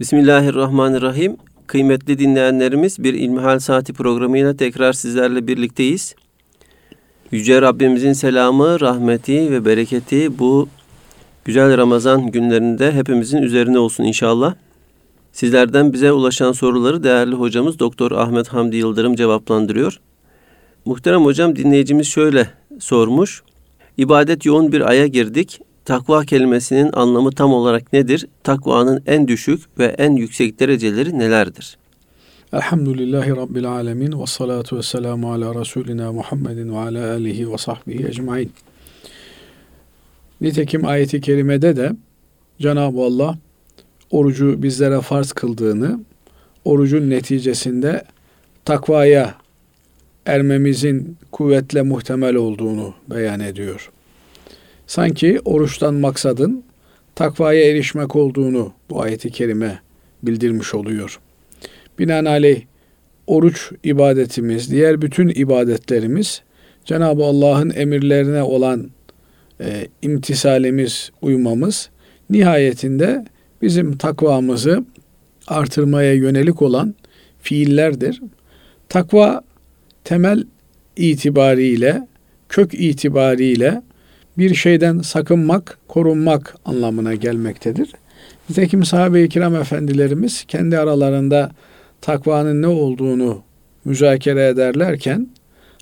Bismillahirrahmanirrahim. 0.00 1.36
Kıymetli 1.66 2.18
dinleyenlerimiz 2.18 3.04
bir 3.04 3.14
İlmihal 3.14 3.58
Saati 3.58 3.92
programıyla 3.92 4.56
tekrar 4.56 4.92
sizlerle 4.92 5.46
birlikteyiz. 5.46 6.14
Yüce 7.30 7.62
Rabbimizin 7.62 8.12
selamı, 8.12 8.80
rahmeti 8.80 9.50
ve 9.50 9.64
bereketi 9.64 10.38
bu 10.38 10.68
güzel 11.44 11.76
Ramazan 11.76 12.30
günlerinde 12.30 12.92
hepimizin 12.92 13.42
üzerine 13.42 13.78
olsun 13.78 14.04
inşallah. 14.04 14.54
Sizlerden 15.32 15.92
bize 15.92 16.12
ulaşan 16.12 16.52
soruları 16.52 17.04
değerli 17.04 17.34
hocamız 17.34 17.78
Doktor 17.78 18.12
Ahmet 18.12 18.48
Hamdi 18.48 18.76
Yıldırım 18.76 19.14
cevaplandırıyor. 19.14 20.00
Muhterem 20.84 21.24
hocam 21.24 21.56
dinleyicimiz 21.56 22.06
şöyle 22.06 22.48
sormuş. 22.78 23.42
İbadet 23.96 24.46
yoğun 24.46 24.72
bir 24.72 24.80
aya 24.80 25.06
girdik. 25.06 25.60
Takva 25.90 26.24
kelimesinin 26.24 26.90
anlamı 26.92 27.32
tam 27.32 27.52
olarak 27.52 27.92
nedir? 27.92 28.26
Takvanın 28.42 29.02
en 29.06 29.28
düşük 29.28 29.78
ve 29.78 29.84
en 29.84 30.16
yüksek 30.16 30.60
dereceleri 30.60 31.18
nelerdir? 31.18 31.78
Elhamdülillahi 32.52 33.30
Rabbil 33.30 33.68
alemin 33.68 34.20
ve 34.20 34.26
salatu 34.26 34.76
ve 34.76 34.82
selamu 34.82 35.32
ala 35.32 35.60
Resulina 35.60 36.12
Muhammedin 36.12 36.72
ve 36.72 36.78
ala 36.78 37.10
alihi 37.12 37.52
ve 37.52 37.58
sahbihi 37.58 38.06
ecmain. 38.06 38.52
Nitekim 40.40 40.86
ayeti 40.86 41.20
kerimede 41.20 41.76
de 41.76 41.92
Cenab-ı 42.60 43.00
Allah 43.00 43.38
orucu 44.10 44.62
bizlere 44.62 45.00
farz 45.00 45.32
kıldığını, 45.32 46.00
orucun 46.64 47.10
neticesinde 47.10 48.04
takvaya 48.64 49.34
ermemizin 50.26 51.16
kuvvetle 51.32 51.82
muhtemel 51.82 52.34
olduğunu 52.34 52.94
beyan 53.08 53.40
ediyor. 53.40 53.90
Sanki 54.90 55.40
oruçtan 55.44 55.94
maksadın 55.94 56.64
takvaya 57.14 57.64
erişmek 57.64 58.16
olduğunu 58.16 58.72
bu 58.90 59.02
ayeti 59.02 59.30
kerime 59.30 59.80
bildirmiş 60.22 60.74
oluyor. 60.74 61.20
Binaenaleyh 61.98 62.62
oruç 63.26 63.72
ibadetimiz, 63.84 64.70
diğer 64.70 65.02
bütün 65.02 65.28
ibadetlerimiz 65.28 66.42
Cenab-ı 66.84 67.24
Allah'ın 67.24 67.72
emirlerine 67.76 68.42
olan 68.42 68.90
e, 69.60 69.88
imtisalimiz, 70.02 71.10
uymamız 71.22 71.90
nihayetinde 72.30 73.24
bizim 73.62 73.96
takvamızı 73.96 74.84
artırmaya 75.46 76.14
yönelik 76.14 76.62
olan 76.62 76.94
fiillerdir. 77.40 78.20
Takva 78.88 79.42
temel 80.04 80.44
itibariyle, 80.96 82.08
kök 82.48 82.74
itibariyle 82.74 83.82
bir 84.40 84.54
şeyden 84.54 84.98
sakınmak, 84.98 85.78
korunmak 85.88 86.56
anlamına 86.64 87.14
gelmektedir. 87.14 87.90
Nitekim 88.50 88.84
sahabe-i 88.84 89.28
kiram 89.28 89.54
efendilerimiz 89.54 90.44
kendi 90.48 90.78
aralarında 90.78 91.50
takvanın 92.00 92.62
ne 92.62 92.66
olduğunu 92.66 93.42
müzakere 93.84 94.48
ederlerken 94.48 95.28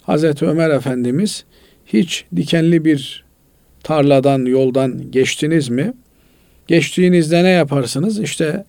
Hazreti 0.03 0.47
Ömer 0.47 0.70
Efendimiz 0.70 1.45
hiç 1.87 2.25
dikenli 2.37 2.84
bir 2.84 3.25
tarladan, 3.83 4.45
yoldan 4.45 5.11
geçtiniz 5.11 5.69
mi? 5.69 5.93
Geçtiğinizde 6.67 7.45
ne 7.45 7.50
yaparsınız? 7.50 8.20
İşte 8.20 8.65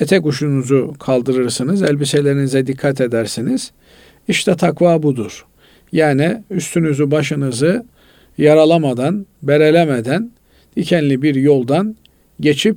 etek 0.00 0.26
uçunuzu 0.26 0.94
kaldırırsınız, 0.98 1.82
elbiselerinize 1.82 2.66
dikkat 2.66 3.00
edersiniz. 3.00 3.72
İşte 4.28 4.56
takva 4.56 5.02
budur. 5.02 5.46
Yani 5.92 6.42
üstünüzü 6.50 7.10
başınızı 7.10 7.84
yaralamadan, 8.38 9.26
berelemeden 9.42 10.30
dikenli 10.76 11.22
bir 11.22 11.34
yoldan 11.34 11.96
geçip 12.40 12.76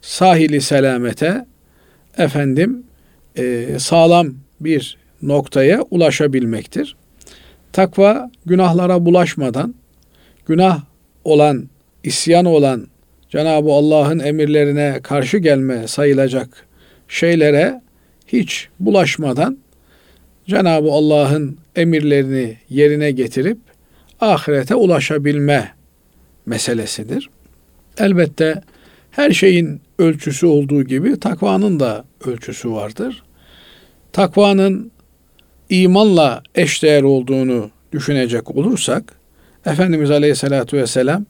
sahili 0.00 0.60
selamete 0.60 1.46
efendim 2.18 2.82
e, 3.38 3.66
sağlam 3.78 4.34
bir 4.60 4.96
noktaya 5.22 5.82
ulaşabilmektir. 5.82 6.96
Takva 7.72 8.30
günahlara 8.46 9.04
bulaşmadan, 9.04 9.74
günah 10.46 10.82
olan, 11.24 11.68
isyan 12.04 12.44
olan, 12.44 12.86
Cenab-ı 13.30 13.72
Allah'ın 13.72 14.18
emirlerine 14.18 14.98
karşı 15.02 15.38
gelme 15.38 15.88
sayılacak 15.88 16.66
şeylere 17.08 17.82
hiç 18.26 18.68
bulaşmadan 18.80 19.58
Cenab-ı 20.46 20.90
Allah'ın 20.92 21.58
emirlerini 21.76 22.56
yerine 22.70 23.10
getirip 23.10 23.58
ahirete 24.20 24.74
ulaşabilme 24.74 25.74
meselesidir. 26.46 27.30
Elbette 27.98 28.62
her 29.10 29.30
şeyin 29.30 29.80
ölçüsü 29.98 30.46
olduğu 30.46 30.82
gibi 30.82 31.20
takvanın 31.20 31.80
da 31.80 32.04
ölçüsü 32.26 32.72
vardır. 32.72 33.22
Takvanın 34.12 34.90
imanla 35.70 36.42
eşdeğer 36.54 37.02
olduğunu 37.02 37.70
düşünecek 37.92 38.56
olursak 38.56 39.14
Efendimiz 39.66 40.10
Aleyhisselatü 40.10 40.76
Vesselam 40.76 41.26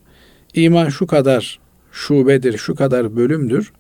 iman 0.55 0.89
şu 0.89 1.07
kadar 1.07 1.59
şubedir, 1.93 2.59
şu 2.59 2.75
kadar 2.75 3.17
bölümdür. 3.17 3.73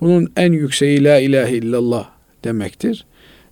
Bunun 0.00 0.32
en 0.36 0.52
yükseği 0.52 1.04
la 1.04 1.18
ilahe 1.18 1.56
illallah 1.56 2.08
demektir. 2.44 3.06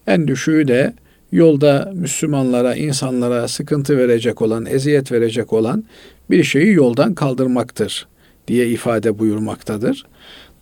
En 0.06 0.28
düşüğü 0.28 0.69
de 0.69 0.95
yolda 1.32 1.93
Müslümanlara, 1.94 2.75
insanlara 2.75 3.48
sıkıntı 3.48 3.98
verecek 3.98 4.43
olan, 4.43 4.66
eziyet 4.66 5.12
verecek 5.12 5.53
olan 5.53 5.84
bir 6.31 6.44
şeyi 6.44 6.72
yoldan 6.72 7.15
kaldırmaktır 7.15 8.06
diye 8.48 8.69
ifade 8.69 9.19
buyurmaktadır. 9.19 10.06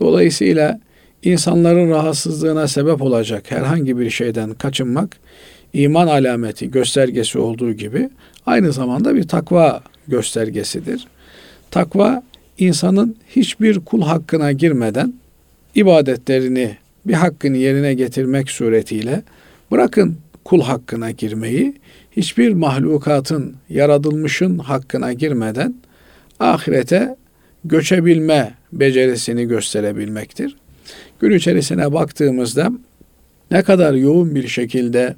Dolayısıyla 0.01 0.81
insanların 1.23 1.91
rahatsızlığına 1.91 2.69
sebep 2.69 3.03
olacak 3.03 3.51
herhangi 3.51 3.99
bir 3.99 4.11
şeyden 4.11 4.55
kaçınmak 4.55 5.17
iman 5.73 6.07
alameti, 6.07 6.71
göstergesi 6.71 7.39
olduğu 7.39 7.73
gibi 7.73 8.11
aynı 8.47 8.73
zamanda 8.73 9.15
bir 9.15 9.29
takva 9.29 9.83
göstergesidir. 10.09 11.07
Takva 11.71 12.23
insanın 12.59 13.17
hiçbir 13.29 13.81
kul 13.81 14.03
hakkına 14.03 14.53
girmeden 14.53 15.15
ibadetlerini 15.75 16.77
bir 17.07 17.15
hakkını 17.15 17.57
yerine 17.57 17.95
getirmek 17.95 18.51
suretiyle 18.51 19.23
bırakın 19.71 20.17
kul 20.51 20.63
hakkına 20.63 21.11
girmeyi, 21.11 21.75
hiçbir 22.13 22.53
mahlukatın, 22.53 23.57
yaratılmışın 23.69 24.59
hakkına 24.59 25.13
girmeden 25.13 25.75
ahirete 26.41 27.17
göçebilme 27.65 28.55
becerisini 28.73 29.45
gösterebilmektir. 29.45 30.57
Gün 31.21 31.31
içerisine 31.31 31.93
baktığımızda 31.93 32.73
ne 33.51 33.63
kadar 33.63 33.95
yoğun 33.95 34.35
bir 34.35 34.49
şekilde 34.49 35.17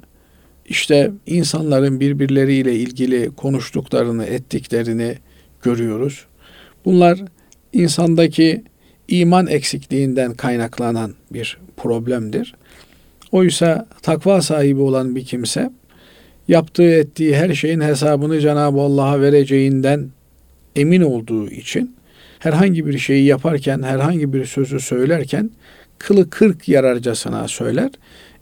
işte 0.65 1.11
insanların 1.25 1.99
birbirleriyle 1.99 2.75
ilgili 2.75 3.31
konuştuklarını, 3.35 4.25
ettiklerini 4.25 5.15
görüyoruz. 5.63 6.25
Bunlar 6.85 7.19
insandaki 7.73 8.63
iman 9.07 9.47
eksikliğinden 9.47 10.33
kaynaklanan 10.33 11.13
bir 11.31 11.57
problemdir. 11.77 12.55
Oysa 13.33 13.87
takva 14.01 14.41
sahibi 14.41 14.81
olan 14.81 15.15
bir 15.15 15.25
kimse 15.25 15.71
yaptığı 16.47 16.91
ettiği 16.91 17.35
her 17.35 17.53
şeyin 17.53 17.81
hesabını 17.81 18.39
Cenab-ı 18.39 18.81
Allah'a 18.81 19.21
vereceğinden 19.21 20.09
emin 20.75 21.01
olduğu 21.01 21.49
için 21.49 21.95
herhangi 22.39 22.87
bir 22.87 22.97
şeyi 22.97 23.25
yaparken, 23.25 23.81
herhangi 23.81 24.33
bir 24.33 24.45
sözü 24.45 24.79
söylerken 24.79 25.51
kılı 25.99 26.29
kırk 26.29 26.69
yararcasına 26.69 27.47
söyler. 27.47 27.89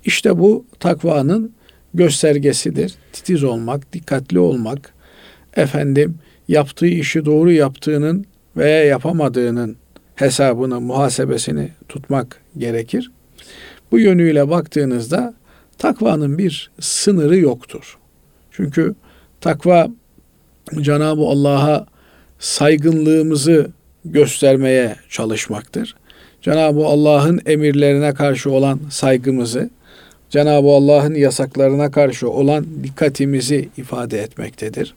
İşte 0.06 0.40
bu 0.40 0.66
takvanın 0.80 1.51
göstergesidir. 1.94 2.94
Titiz 3.13 3.44
olmak, 3.44 3.94
dikkatli 3.94 4.40
olmak, 4.40 4.94
efendim 5.56 6.16
yaptığı 6.47 6.88
işi 6.88 7.25
doğru 7.25 7.51
yaptığının 7.51 8.25
veya 8.57 8.84
yapamadığının 8.85 9.75
hesabını, 10.16 10.81
muhasebesini 10.81 11.69
tutmak 11.90 12.41
gerekir. 12.57 13.12
Bu 13.91 13.99
yönüyle 13.99 14.49
baktığınızda 14.49 15.33
takvanın 15.77 16.38
bir 16.38 16.71
sınırı 16.79 17.38
yoktur. 17.38 17.97
Çünkü 18.51 18.95
takva 19.41 19.88
Cenab-ı 20.81 21.21
Allah'a 21.21 21.85
saygınlığımızı 22.39 23.71
göstermeye 24.05 24.95
çalışmaktır. 25.09 25.95
Cenab-ı 26.41 26.85
Allah'ın 26.85 27.41
emirlerine 27.45 28.13
karşı 28.13 28.51
olan 28.51 28.79
saygımızı, 28.89 29.69
Cenab-ı 30.29 30.67
Allah'ın 30.67 31.13
yasaklarına 31.13 31.91
karşı 31.91 32.29
olan 32.29 32.65
dikkatimizi 32.83 33.69
ifade 33.77 34.21
etmektedir. 34.21 34.93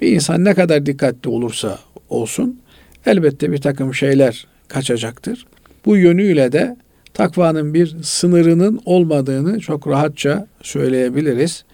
Bir 0.00 0.12
insan 0.12 0.44
ne 0.44 0.54
kadar 0.54 0.86
dikkatli 0.86 1.30
olursa 1.30 1.78
olsun 2.08 2.60
elbette 3.06 3.52
bir 3.52 3.58
takım 3.58 3.94
şeyler 3.94 4.46
kaçacaktır. 4.68 5.46
Bu 5.86 5.96
yönüyle 5.96 6.52
de 6.52 6.76
takvanın 7.16 7.74
bir 7.74 7.96
sınırının 8.02 8.80
olmadığını 8.84 9.60
çok 9.60 9.88
rahatça 9.88 10.46
söyleyebiliriz. 10.62 11.64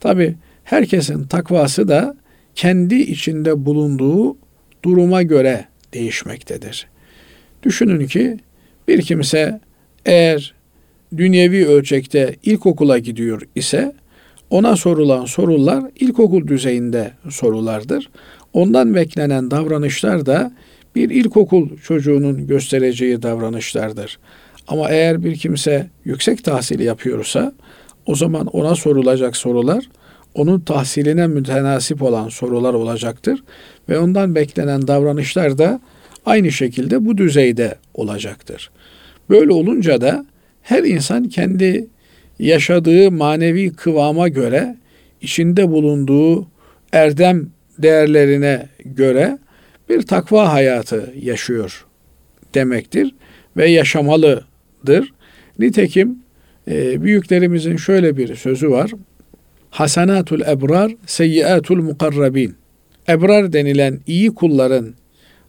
Tabi 0.00 0.34
herkesin 0.64 1.24
takvası 1.24 1.88
da 1.88 2.16
kendi 2.54 2.94
içinde 2.94 3.66
bulunduğu 3.66 4.36
duruma 4.84 5.22
göre 5.22 5.64
değişmektedir. 5.94 6.86
Düşünün 7.62 8.06
ki 8.06 8.38
bir 8.88 9.02
kimse 9.02 9.60
eğer 10.06 10.54
dünyevi 11.16 11.66
ölçekte 11.66 12.36
ilkokula 12.42 12.98
gidiyor 12.98 13.42
ise 13.54 13.92
ona 14.50 14.76
sorulan 14.76 15.24
sorular 15.24 15.84
ilkokul 16.00 16.46
düzeyinde 16.46 17.10
sorulardır. 17.30 18.10
Ondan 18.52 18.94
beklenen 18.94 19.50
davranışlar 19.50 20.26
da 20.26 20.52
bir 20.94 21.10
ilkokul 21.10 21.78
çocuğunun 21.78 22.46
göstereceği 22.46 23.22
davranışlardır. 23.22 24.18
Ama 24.70 24.90
eğer 24.90 25.24
bir 25.24 25.36
kimse 25.36 25.86
yüksek 26.04 26.44
tahsil 26.44 26.80
yapıyorsa 26.80 27.52
o 28.06 28.14
zaman 28.14 28.46
ona 28.46 28.74
sorulacak 28.74 29.36
sorular 29.36 29.84
onun 30.34 30.60
tahsiline 30.60 31.26
mütenasip 31.26 32.02
olan 32.02 32.28
sorular 32.28 32.74
olacaktır 32.74 33.42
ve 33.88 33.98
ondan 33.98 34.34
beklenen 34.34 34.86
davranışlar 34.86 35.58
da 35.58 35.80
aynı 36.26 36.52
şekilde 36.52 37.06
bu 37.06 37.18
düzeyde 37.18 37.74
olacaktır. 37.94 38.70
Böyle 39.30 39.52
olunca 39.52 40.00
da 40.00 40.26
her 40.62 40.82
insan 40.84 41.24
kendi 41.24 41.86
yaşadığı 42.38 43.10
manevi 43.10 43.72
kıvama 43.72 44.28
göre, 44.28 44.76
içinde 45.20 45.68
bulunduğu 45.68 46.46
erdem 46.92 47.50
değerlerine 47.78 48.68
göre 48.84 49.38
bir 49.88 50.02
takva 50.02 50.52
hayatı 50.52 51.12
yaşıyor 51.22 51.86
demektir 52.54 53.14
ve 53.56 53.70
yaşamalıdır. 54.88 55.12
Nitekim 55.58 56.18
e, 56.68 57.02
büyüklerimizin 57.02 57.76
şöyle 57.76 58.16
bir 58.16 58.36
sözü 58.36 58.70
var. 58.70 58.90
Hasanatul 59.70 60.40
ebrar, 60.40 60.92
seyyiatul 61.06 61.82
mukarrabin. 61.82 62.54
Ebrar 63.08 63.52
denilen 63.52 64.00
iyi 64.06 64.34
kulların 64.34 64.94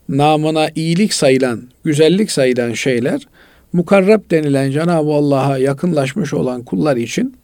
namına 0.09 0.69
iyilik 0.75 1.13
sayılan, 1.13 1.61
güzellik 1.83 2.31
sayılan 2.31 2.73
şeyler, 2.73 3.27
mukarrab 3.73 4.31
denilen 4.31 4.71
Cenab-ı 4.71 5.11
Allah'a 5.11 5.57
yakınlaşmış 5.57 6.33
olan 6.33 6.63
kullar 6.63 6.97
için 6.97 7.35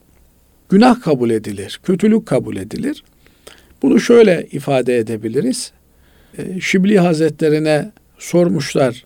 günah 0.68 1.00
kabul 1.00 1.30
edilir, 1.30 1.80
kötülük 1.82 2.26
kabul 2.26 2.56
edilir. 2.56 3.04
Bunu 3.82 4.00
şöyle 4.00 4.46
ifade 4.52 4.98
edebiliriz. 4.98 5.72
E, 6.38 6.60
Şibli 6.60 6.98
Hazretlerine 6.98 7.90
sormuşlar, 8.18 9.04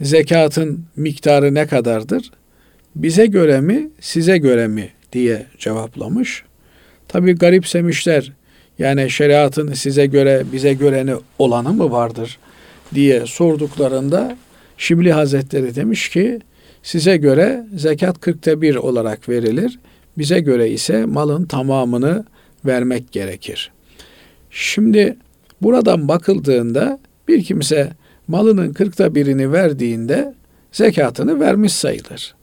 zekatın 0.00 0.84
miktarı 0.96 1.54
ne 1.54 1.66
kadardır? 1.66 2.30
Bize 2.96 3.26
göre 3.26 3.60
mi, 3.60 3.90
size 4.00 4.38
göre 4.38 4.68
mi 4.68 4.90
diye 5.12 5.46
cevaplamış. 5.58 6.42
Tabi 7.08 7.34
garipsemişler. 7.34 8.32
Yani 8.78 9.10
şeriatın 9.10 9.72
size 9.72 10.06
göre, 10.06 10.42
bize 10.52 10.74
göre 10.74 11.06
ne 11.06 11.14
olanı 11.38 11.72
mı 11.72 11.90
vardır 11.90 12.38
diye 12.94 13.26
sorduklarında 13.26 14.36
Şibli 14.78 15.12
Hazretleri 15.12 15.74
demiş 15.74 16.08
ki 16.08 16.40
size 16.82 17.16
göre 17.16 17.66
zekat 17.76 18.20
kırkta 18.20 18.62
bir 18.62 18.76
olarak 18.76 19.28
verilir. 19.28 19.78
Bize 20.18 20.40
göre 20.40 20.70
ise 20.70 21.04
malın 21.04 21.44
tamamını 21.44 22.24
vermek 22.66 23.12
gerekir. 23.12 23.72
Şimdi 24.50 25.16
buradan 25.62 26.08
bakıldığında 26.08 26.98
bir 27.28 27.44
kimse 27.44 27.92
malının 28.28 28.72
kırkta 28.72 29.14
birini 29.14 29.52
verdiğinde 29.52 30.34
zekatını 30.72 31.40
vermiş 31.40 31.72
sayılır. 31.72 32.34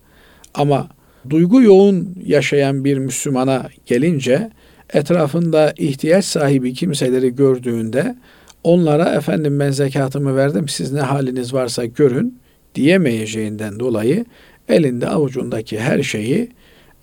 Ama 0.54 0.88
duygu 1.30 1.62
yoğun 1.62 2.16
yaşayan 2.26 2.86
bir 2.86 2.98
Müslümana 2.98 3.70
gelince 3.86 4.50
etrafında 4.94 5.74
ihtiyaç 5.78 6.26
sahibi 6.26 6.74
kimseleri 6.74 7.36
gördüğünde 7.36 8.16
onlara 8.64 9.16
efendim 9.16 9.60
ben 9.60 9.72
zekatımı 9.72 10.36
verdim 10.36 10.68
siz 10.68 10.94
ne 10.94 11.02
haliniz 11.02 11.54
varsa 11.54 11.86
görün 11.86 12.40
diyemeyeceğinden 12.76 13.80
dolayı 13.80 14.26
elinde 14.70 15.08
avucundaki 15.08 15.80
her 15.80 16.04
şeyi 16.04 16.50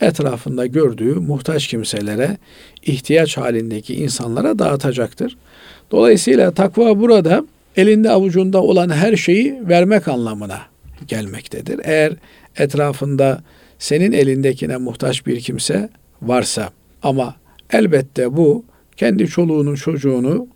etrafında 0.00 0.66
gördüğü 0.66 1.14
muhtaç 1.14 1.66
kimselere, 1.66 2.36
ihtiyaç 2.82 3.36
halindeki 3.36 3.94
insanlara 3.94 4.58
dağıtacaktır. 4.58 5.36
Dolayısıyla 5.90 6.50
takva 6.50 7.00
burada 7.00 7.44
elinde 7.76 8.10
avucunda 8.10 8.62
olan 8.62 8.88
her 8.90 9.16
şeyi 9.16 9.68
vermek 9.68 10.08
anlamına 10.08 10.60
gelmektedir. 11.08 11.80
Eğer 11.84 12.12
etrafında 12.56 13.42
senin 13.78 14.12
elindekine 14.12 14.76
muhtaç 14.76 15.26
bir 15.26 15.40
kimse 15.40 15.88
varsa 16.22 16.70
ama 17.02 17.34
elbette 17.72 18.36
bu 18.36 18.64
kendi 18.96 19.26
çoluğunu 19.26 19.76
çocuğunu 19.76 20.46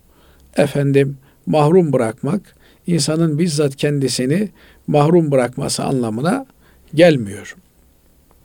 efendim 0.57 1.17
mahrum 1.45 1.93
bırakmak, 1.93 2.55
insanın 2.87 3.39
bizzat 3.39 3.75
kendisini 3.75 4.49
mahrum 4.87 5.31
bırakması 5.31 5.83
anlamına 5.83 6.45
gelmiyor. 6.93 7.55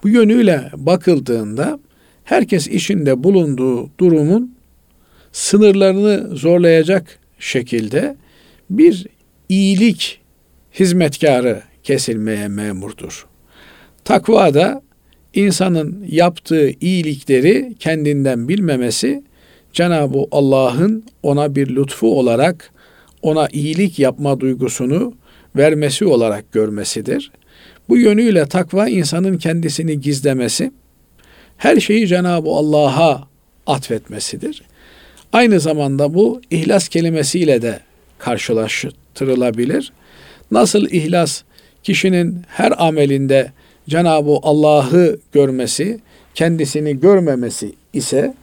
Bu 0.02 0.08
yönüyle 0.08 0.70
bakıldığında 0.76 1.78
herkes 2.24 2.68
içinde 2.68 3.24
bulunduğu 3.24 3.90
durumun 3.98 4.54
sınırlarını 5.32 6.36
zorlayacak 6.36 7.18
şekilde 7.38 8.16
bir 8.70 9.06
iyilik 9.48 10.20
hizmetkarı 10.80 11.62
kesilmeye 11.82 12.48
memurdur. 12.48 13.26
Takva 14.04 14.54
da 14.54 14.82
insanın 15.34 16.04
yaptığı 16.08 16.70
iyilikleri 16.80 17.74
kendinden 17.78 18.48
bilmemesi, 18.48 19.22
Cenab-ı 19.72 20.26
Allah'ın 20.30 21.04
ona 21.22 21.54
bir 21.54 21.76
lütfu 21.76 22.18
olarak 22.18 22.70
ona 23.22 23.48
iyilik 23.52 23.98
yapma 23.98 24.40
duygusunu 24.40 25.14
vermesi 25.56 26.04
olarak 26.04 26.52
görmesidir. 26.52 27.32
Bu 27.88 27.96
yönüyle 27.96 28.46
takva 28.46 28.88
insanın 28.88 29.38
kendisini 29.38 30.00
gizlemesi, 30.00 30.72
her 31.56 31.80
şeyi 31.80 32.06
Cenab-ı 32.08 32.50
Allah'a 32.50 33.28
atfetmesidir. 33.66 34.62
Aynı 35.32 35.60
zamanda 35.60 36.14
bu 36.14 36.40
ihlas 36.50 36.88
kelimesiyle 36.88 37.62
de 37.62 37.80
karşılaştırılabilir. 38.20 39.92
Nasıl 40.50 40.86
ihlas 40.90 41.42
kişinin 41.82 42.42
her 42.48 42.86
amelinde 42.86 43.52
Cenab-ı 43.88 44.38
Allah'ı 44.42 45.18
görmesi, 45.32 46.00
kendisini 46.34 47.00
görmemesi 47.00 47.72
ise 47.92 48.34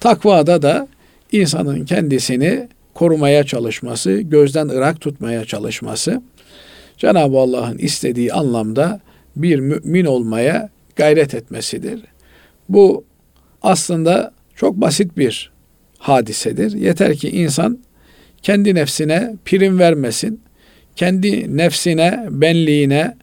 takvada 0.00 0.62
da 0.62 0.88
insanın 1.32 1.84
kendisini 1.84 2.68
korumaya 2.94 3.44
çalışması, 3.44 4.12
gözden 4.12 4.68
ırak 4.68 5.00
tutmaya 5.00 5.44
çalışması, 5.44 6.22
Cenab-ı 6.98 7.38
Allah'ın 7.38 7.78
istediği 7.78 8.32
anlamda 8.32 9.00
bir 9.36 9.58
mümin 9.58 10.04
olmaya 10.04 10.70
gayret 10.96 11.34
etmesidir. 11.34 12.00
Bu 12.68 13.04
aslında 13.62 14.32
çok 14.54 14.76
basit 14.76 15.18
bir 15.18 15.50
hadisedir. 15.98 16.72
Yeter 16.72 17.16
ki 17.16 17.30
insan 17.30 17.78
kendi 18.46 18.74
nefsine 18.74 19.36
prim 19.44 19.78
vermesin, 19.78 20.40
kendi 20.96 21.56
nefsine, 21.56 22.26
benliğine 22.30 23.16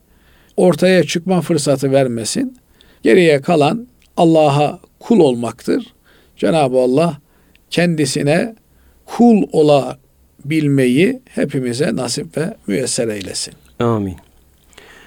ortaya 0.57 1.03
çıkma 1.03 1.41
fırsatı 1.41 1.91
vermesin. 1.91 2.57
Geriye 3.03 3.41
kalan 3.41 3.87
Allah'a 4.17 4.79
kul 4.99 5.19
olmaktır. 5.19 5.85
Cenab-ı 6.37 6.77
Allah 6.77 7.17
kendisine 7.69 8.55
kul 9.05 9.43
olabilmeyi 9.51 11.21
hepimize 11.25 11.95
nasip 11.95 12.37
ve 12.37 12.57
müyesser 12.67 13.07
eylesin. 13.07 13.53
Amin. 13.79 14.15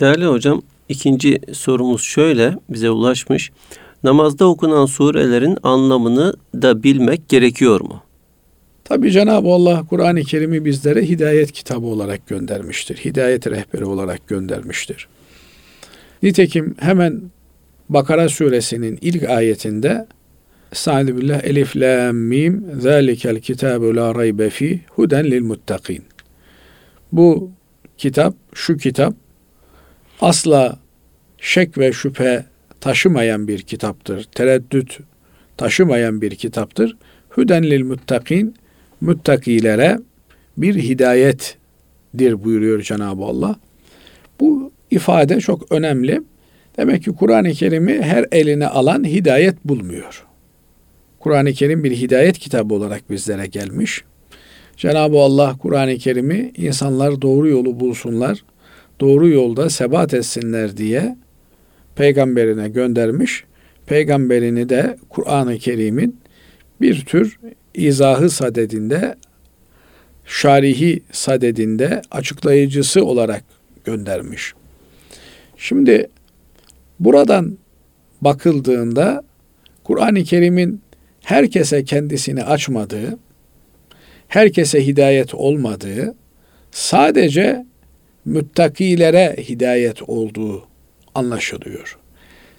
Değerli 0.00 0.26
hocam 0.26 0.62
ikinci 0.88 1.40
sorumuz 1.52 2.02
şöyle 2.02 2.54
bize 2.68 2.90
ulaşmış. 2.90 3.50
Namazda 4.04 4.46
okunan 4.46 4.86
surelerin 4.86 5.58
anlamını 5.62 6.34
da 6.54 6.82
bilmek 6.82 7.28
gerekiyor 7.28 7.80
mu? 7.80 8.05
Tabi 8.88 9.10
Cenab-ı 9.10 9.48
Allah 9.48 9.84
Kur'an-ı 9.90 10.22
Kerim'i 10.22 10.64
bizlere 10.64 11.08
hidayet 11.08 11.52
kitabı 11.52 11.86
olarak 11.86 12.26
göndermiştir. 12.26 12.96
Hidayet 12.96 13.46
rehberi 13.46 13.84
olarak 13.84 14.28
göndermiştir. 14.28 15.08
Nitekim 16.22 16.74
hemen 16.78 17.22
Bakara 17.88 18.28
suresinin 18.28 18.98
ilk 19.00 19.22
ayetinde 19.30 20.06
Estaizu 20.72 21.16
billah 21.16 21.44
elif 21.44 21.76
la 21.76 22.12
mim 22.12 22.66
zalikel 22.80 23.40
kitabu 23.40 23.96
la 23.96 24.14
raybe 24.14 24.50
fi 24.50 24.80
huden 24.88 25.30
lil 25.30 25.42
muttakin. 25.42 26.04
Bu 27.12 27.50
kitap, 27.98 28.34
şu 28.54 28.76
kitap 28.76 29.14
asla 30.20 30.78
şek 31.38 31.78
ve 31.78 31.92
şüphe 31.92 32.44
taşımayan 32.80 33.48
bir 33.48 33.62
kitaptır. 33.62 34.24
Tereddüt 34.34 34.98
taşımayan 35.56 36.20
bir 36.22 36.34
kitaptır. 36.34 36.96
Hüden 37.36 37.62
lil 37.62 37.84
muttakin 37.84 38.54
müttakilere 39.00 39.98
bir 40.56 40.74
hidayettir 40.74 42.44
buyuruyor 42.44 42.82
Cenab-ı 42.82 43.24
Allah. 43.24 43.56
Bu 44.40 44.72
ifade 44.90 45.40
çok 45.40 45.72
önemli. 45.72 46.22
Demek 46.76 47.04
ki 47.04 47.10
Kur'an-ı 47.10 47.52
Kerim'i 47.52 48.02
her 48.02 48.24
eline 48.32 48.66
alan 48.66 49.04
hidayet 49.04 49.64
bulmuyor. 49.64 50.26
Kur'an-ı 51.20 51.52
Kerim 51.52 51.84
bir 51.84 51.92
hidayet 51.92 52.38
kitabı 52.38 52.74
olarak 52.74 53.10
bizlere 53.10 53.46
gelmiş. 53.46 54.04
Cenab-ı 54.76 55.18
Allah 55.18 55.56
Kur'an-ı 55.62 55.96
Kerim'i 55.96 56.52
insanlar 56.56 57.22
doğru 57.22 57.48
yolu 57.48 57.80
bulsunlar, 57.80 58.44
doğru 59.00 59.28
yolda 59.28 59.70
sebat 59.70 60.14
etsinler 60.14 60.76
diye 60.76 61.16
peygamberine 61.96 62.68
göndermiş. 62.68 63.44
Peygamberini 63.86 64.68
de 64.68 64.96
Kur'an-ı 65.08 65.58
Kerim'in 65.58 66.20
bir 66.80 67.04
tür 67.04 67.38
izahı 67.76 68.30
sadedinde, 68.30 69.14
şarihi 70.24 71.02
sadedinde 71.12 72.02
açıklayıcısı 72.10 73.04
olarak 73.04 73.44
göndermiş. 73.84 74.54
Şimdi 75.56 76.10
buradan 77.00 77.58
bakıldığında 78.20 79.24
Kur'an-ı 79.84 80.24
Kerim'in 80.24 80.80
herkese 81.22 81.84
kendisini 81.84 82.44
açmadığı, 82.44 83.18
herkese 84.28 84.86
hidayet 84.86 85.34
olmadığı, 85.34 86.14
sadece 86.70 87.66
müttakilere 88.24 89.36
hidayet 89.48 90.02
olduğu 90.02 90.66
anlaşılıyor. 91.14 91.98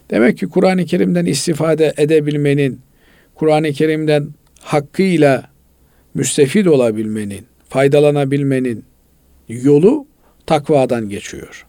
Demek 0.10 0.38
ki 0.38 0.48
Kur'an-ı 0.48 0.86
Kerim'den 0.86 1.26
istifade 1.26 1.94
edebilmenin, 1.98 2.82
Kur'an-ı 3.36 3.74
Kerim'den 3.74 4.28
hakkıyla 4.68 5.44
müstefid 6.14 6.66
olabilmenin, 6.66 7.46
faydalanabilmenin 7.70 8.86
yolu 9.48 10.06
takvadan 10.46 11.10
geçiyor. 11.10 11.66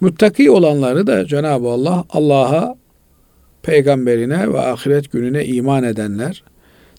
Muttaki 0.00 0.50
olanları 0.50 1.06
da 1.06 1.26
Cenab-ı 1.26 1.68
Allah 1.68 2.04
Allah'a, 2.10 2.76
peygamberine 3.62 4.52
ve 4.52 4.60
ahiret 4.60 5.12
gününe 5.12 5.44
iman 5.44 5.84
edenler, 5.84 6.42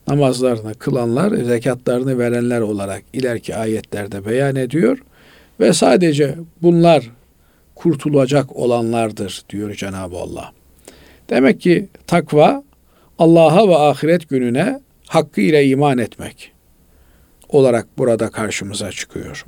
namazlarını 0.07 0.73
kılanlar, 0.73 1.31
zekatlarını 1.37 2.19
verenler 2.19 2.61
olarak 2.61 3.03
ileriki 3.13 3.55
ayetlerde 3.55 4.25
beyan 4.25 4.55
ediyor 4.55 4.97
ve 5.59 5.73
sadece 5.73 6.35
bunlar 6.61 7.11
kurtulacak 7.75 8.55
olanlardır 8.55 9.43
diyor 9.49 9.73
Cenab-ı 9.73 10.17
Allah. 10.17 10.51
Demek 11.29 11.61
ki 11.61 11.87
takva 12.07 12.63
Allah'a 13.19 13.67
ve 13.69 13.75
ahiret 13.75 14.29
gününe 14.29 14.84
hakkıyla 15.07 15.61
iman 15.61 15.97
etmek 15.97 16.51
olarak 17.49 17.87
burada 17.97 18.29
karşımıza 18.29 18.91
çıkıyor. 18.91 19.45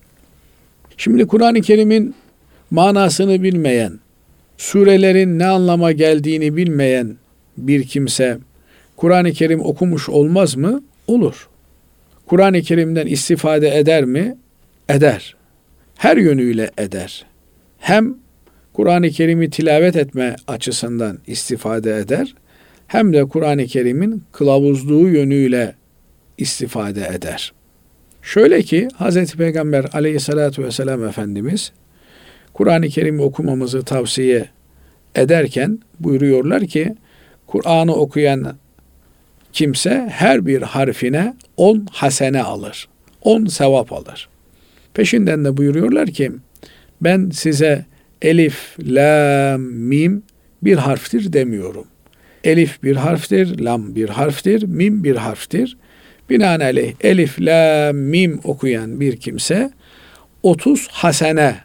Şimdi 0.98 1.28
Kur'an-ı 1.28 1.62
Kerim'in 1.62 2.16
manasını 2.72 3.44
bilmeyen, 3.44 4.00
surelerin 4.58 5.40
ne 5.40 5.46
anlama 5.46 5.92
geldiğini 5.92 6.58
bilmeyen 6.58 7.18
bir 7.58 7.84
kimse 7.84 8.38
Kur'an-ı 8.96 9.32
Kerim 9.32 9.62
okumuş 9.62 10.10
olmaz 10.10 10.56
mı? 10.56 10.84
Olur. 11.08 11.50
Kur'an-ı 12.26 12.62
Kerim'den 12.62 13.08
istifade 13.08 13.78
eder 13.78 14.06
mi? 14.06 14.38
Eder. 14.90 15.36
Her 15.98 16.18
yönüyle 16.18 16.72
eder. 16.78 17.26
Hem 17.80 18.16
Kur'an-ı 18.74 19.10
Kerim'i 19.10 19.50
tilavet 19.50 19.96
etme 19.96 20.36
açısından 20.48 21.20
istifade 21.28 21.98
eder, 21.98 22.36
hem 22.88 23.14
de 23.14 23.26
Kur'an-ı 23.26 23.66
Kerim'in 23.66 24.24
kılavuzluğu 24.32 25.10
yönüyle 25.10 25.76
istifade 26.38 27.08
eder. 27.16 27.54
Şöyle 28.22 28.62
ki 28.62 28.88
Hz. 29.00 29.36
Peygamber 29.36 29.86
aleyhissalatü 29.94 30.64
vesselam 30.64 31.06
Efendimiz 31.06 31.72
Kur'an-ı 32.54 32.88
Kerim 32.90 33.20
okumamızı 33.20 33.84
tavsiye 33.84 34.50
ederken 35.16 35.80
buyuruyorlar 36.00 36.66
ki 36.66 36.96
Kur'an'ı 37.48 37.96
okuyan 37.96 38.58
kimse 39.54 40.08
her 40.12 40.46
bir 40.46 40.62
harfine 40.62 41.34
on 41.58 41.88
hasene 41.92 42.44
alır. 42.44 42.88
On 43.22 43.46
sevap 43.46 43.94
alır. 43.94 44.30
Peşinden 44.94 45.46
de 45.46 45.58
buyuruyorlar 45.58 46.08
ki 46.08 46.32
ben 47.02 47.30
size 47.30 47.86
elif, 48.22 48.76
lam, 48.80 49.62
mim 49.62 50.24
bir 50.64 50.76
harftir 50.78 51.34
demiyorum. 51.34 51.86
Elif 52.48 52.84
bir 52.84 52.96
harftir, 52.96 53.60
lam 53.60 53.96
bir 53.96 54.10
harftir, 54.10 54.64
mim 54.64 55.04
bir 55.04 55.16
harftir. 55.16 55.78
Binaenaleyh 56.30 56.94
elif, 57.02 57.40
la, 57.40 57.94
mim 57.94 58.40
okuyan 58.44 59.00
bir 59.00 59.18
kimse 59.18 59.72
30 60.44 60.88
hasene 60.88 61.56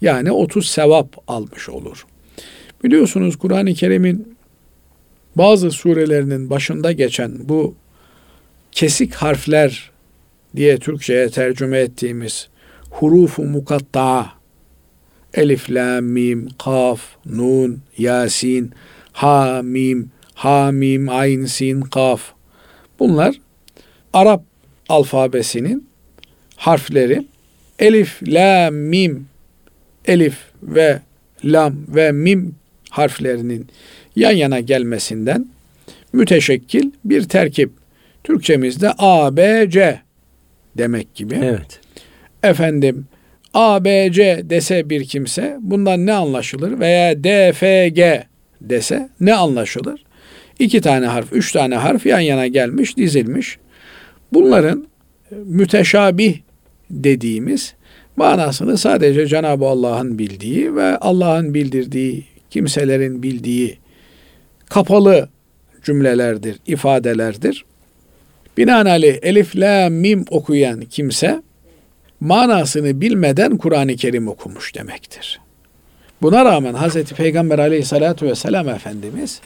yani 0.00 0.32
30 0.32 0.68
sevap 0.68 1.16
almış 1.28 1.68
olur. 1.68 2.06
Biliyorsunuz 2.84 3.36
Kur'an-ı 3.36 3.74
Kerim'in 3.74 4.36
bazı 5.36 5.70
surelerinin 5.70 6.50
başında 6.50 6.92
geçen 6.92 7.32
bu 7.48 7.74
kesik 8.72 9.14
harfler 9.14 9.90
diye 10.56 10.78
Türkçe'ye 10.78 11.28
tercüme 11.28 11.78
ettiğimiz 11.78 12.48
hurufu 12.90 13.42
mukatta 13.42 14.32
elif, 15.34 15.70
la, 15.70 16.00
mim, 16.00 16.48
kaf, 16.64 17.00
nun, 17.26 17.80
yasin, 17.98 18.72
ha, 19.18 19.62
mim, 19.62 20.10
ha, 20.34 20.72
mim, 20.72 21.08
ayn, 21.08 21.44
sin, 21.46 21.80
kaf 21.80 22.32
bunlar 22.98 23.34
Arap 24.12 24.42
alfabesinin 24.88 25.88
harfleri 26.56 27.26
elif, 27.78 28.22
la, 28.22 28.70
mim, 28.70 29.26
elif 30.04 30.36
ve 30.62 31.00
lam 31.44 31.74
ve 31.88 32.12
mim 32.12 32.54
harflerinin 32.90 33.66
yan 34.16 34.32
yana 34.32 34.60
gelmesinden 34.60 35.46
müteşekkil 36.12 36.90
bir 37.04 37.22
terkip. 37.22 37.70
Türkçemizde 38.24 38.92
A, 38.98 39.36
B, 39.36 39.70
C 39.70 40.00
demek 40.78 41.14
gibi. 41.14 41.34
Evet. 41.34 41.80
Efendim 42.42 43.06
A, 43.54 43.84
B, 43.84 44.12
C 44.12 44.42
dese 44.44 44.90
bir 44.90 45.04
kimse 45.04 45.56
bundan 45.60 46.06
ne 46.06 46.12
anlaşılır? 46.12 46.80
Veya 46.80 47.24
D, 47.24 47.52
F, 47.52 47.88
G 47.88 48.27
dese 48.60 49.08
ne 49.20 49.34
anlaşılır? 49.34 50.04
İki 50.58 50.80
tane 50.80 51.06
harf, 51.06 51.32
üç 51.32 51.52
tane 51.52 51.76
harf 51.76 52.06
yan 52.06 52.20
yana 52.20 52.46
gelmiş, 52.46 52.96
dizilmiş. 52.96 53.58
Bunların 54.32 54.86
müteşabih 55.30 56.38
dediğimiz 56.90 57.74
manasını 58.16 58.78
sadece 58.78 59.26
Cenab-ı 59.26 59.66
Allah'ın 59.66 60.18
bildiği 60.18 60.76
ve 60.76 60.96
Allah'ın 60.96 61.54
bildirdiği 61.54 62.24
kimselerin 62.50 63.22
bildiği 63.22 63.78
kapalı 64.66 65.28
cümlelerdir, 65.84 66.56
ifadelerdir. 66.66 67.64
Binaenaleyh 68.56 69.18
elif, 69.22 69.56
la, 69.56 69.88
mim 69.90 70.24
okuyan 70.30 70.80
kimse 70.80 71.42
manasını 72.20 73.00
bilmeden 73.00 73.56
Kur'an-ı 73.56 73.96
Kerim 73.96 74.28
okumuş 74.28 74.74
demektir. 74.74 75.40
Buna 76.22 76.44
rağmen 76.44 76.74
Hz. 76.74 77.04
Peygamber 77.04 77.58
aleyhissalatu 77.58 78.26
vesselam 78.26 78.68
Efendimiz 78.68 79.40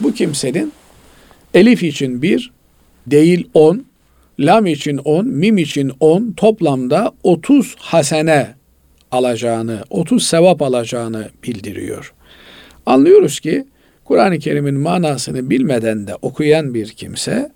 bu 0.00 0.12
kimsenin 0.12 0.72
elif 1.54 1.82
için 1.82 2.22
bir 2.22 2.50
değil 3.06 3.48
on, 3.54 3.84
lam 4.40 4.66
için 4.66 4.98
on, 4.98 5.26
mim 5.26 5.58
için 5.58 5.92
on 6.00 6.32
toplamda 6.36 7.12
30 7.22 7.76
hasene 7.78 8.54
alacağını, 9.10 9.82
30 9.90 10.26
sevap 10.26 10.62
alacağını 10.62 11.28
bildiriyor. 11.44 12.12
Anlıyoruz 12.86 13.40
ki 13.40 13.64
Kur'an-ı 14.04 14.38
Kerim'in 14.38 14.74
manasını 14.74 15.50
bilmeden 15.50 16.06
de 16.06 16.14
okuyan 16.22 16.74
bir 16.74 16.88
kimse 16.88 17.52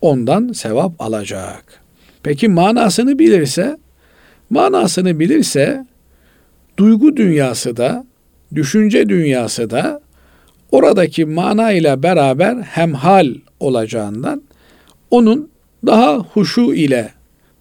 ondan 0.00 0.52
sevap 0.52 0.92
alacak. 0.98 1.64
Peki 2.22 2.48
manasını 2.48 3.18
bilirse, 3.18 3.76
manasını 4.50 5.20
bilirse 5.20 5.86
duygu 6.76 7.16
dünyası 7.16 7.76
da, 7.76 8.04
düşünce 8.54 9.08
dünyası 9.08 9.70
da 9.70 10.00
oradaki 10.72 11.24
mana 11.24 11.72
ile 11.72 12.02
beraber 12.02 12.56
hemhal 12.56 13.34
olacağından 13.60 14.42
onun 15.10 15.50
daha 15.86 16.18
huşu 16.18 16.74
ile, 16.74 17.08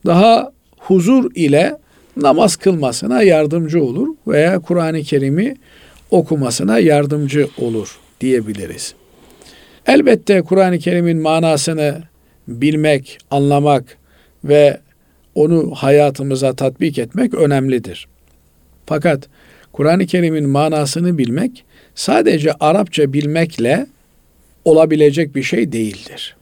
daha 0.05 0.51
huzur 0.77 1.31
ile 1.35 1.77
namaz 2.17 2.55
kılmasına 2.55 3.23
yardımcı 3.23 3.83
olur 3.83 4.07
veya 4.27 4.59
Kur'an-ı 4.59 5.01
Kerim'i 5.01 5.55
okumasına 6.11 6.79
yardımcı 6.79 7.47
olur 7.57 7.99
diyebiliriz. 8.21 8.93
Elbette 9.87 10.41
Kur'an-ı 10.41 10.79
Kerim'in 10.79 11.17
manasını 11.17 12.03
bilmek, 12.47 13.17
anlamak 13.31 13.97
ve 14.43 14.79
onu 15.35 15.71
hayatımıza 15.75 16.53
tatbik 16.53 16.99
etmek 16.99 17.33
önemlidir. 17.33 18.07
Fakat 18.85 19.27
Kur'an-ı 19.73 20.05
Kerim'in 20.05 20.49
manasını 20.49 21.17
bilmek 21.17 21.63
sadece 21.95 22.53
Arapça 22.59 23.13
bilmekle 23.13 23.87
olabilecek 24.65 25.35
bir 25.35 25.43
şey 25.43 25.71
değildir. 25.71 26.35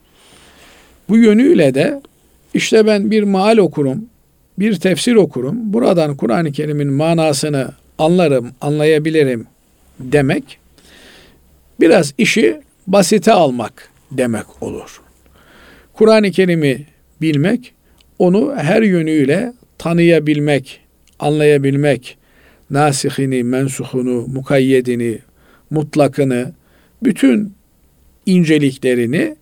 Bu 1.10 1.18
yönüyle 1.18 1.74
de 1.74 2.02
işte 2.54 2.88
ben 2.88 3.12
bir 3.12 3.24
maal 3.24 3.58
okurum, 3.58 4.06
bir 4.60 4.76
tefsir 4.76 5.16
okurum. 5.16 5.74
Buradan 5.74 6.18
Kur'an-ı 6.18 6.52
Kerim'in 6.52 6.94
manasını 6.94 7.72
anlarım, 7.98 8.52
anlayabilirim 8.62 9.48
demek 10.00 10.60
biraz 11.80 12.14
işi 12.18 12.62
basite 12.88 13.32
almak 13.32 13.90
demek 14.12 14.64
olur. 14.64 15.02
Kur'an-ı 15.94 16.32
Kerim'i 16.32 16.86
bilmek, 17.22 17.74
onu 18.20 18.56
her 18.58 18.82
yönüyle 18.82 19.54
tanıyabilmek, 19.78 20.80
anlayabilmek, 21.20 22.18
nasihini, 22.72 23.44
mensuhunu, 23.44 24.28
mukayyedini, 24.28 25.20
mutlakını, 25.70 26.52
bütün 27.04 27.54
inceliklerini 28.26 29.36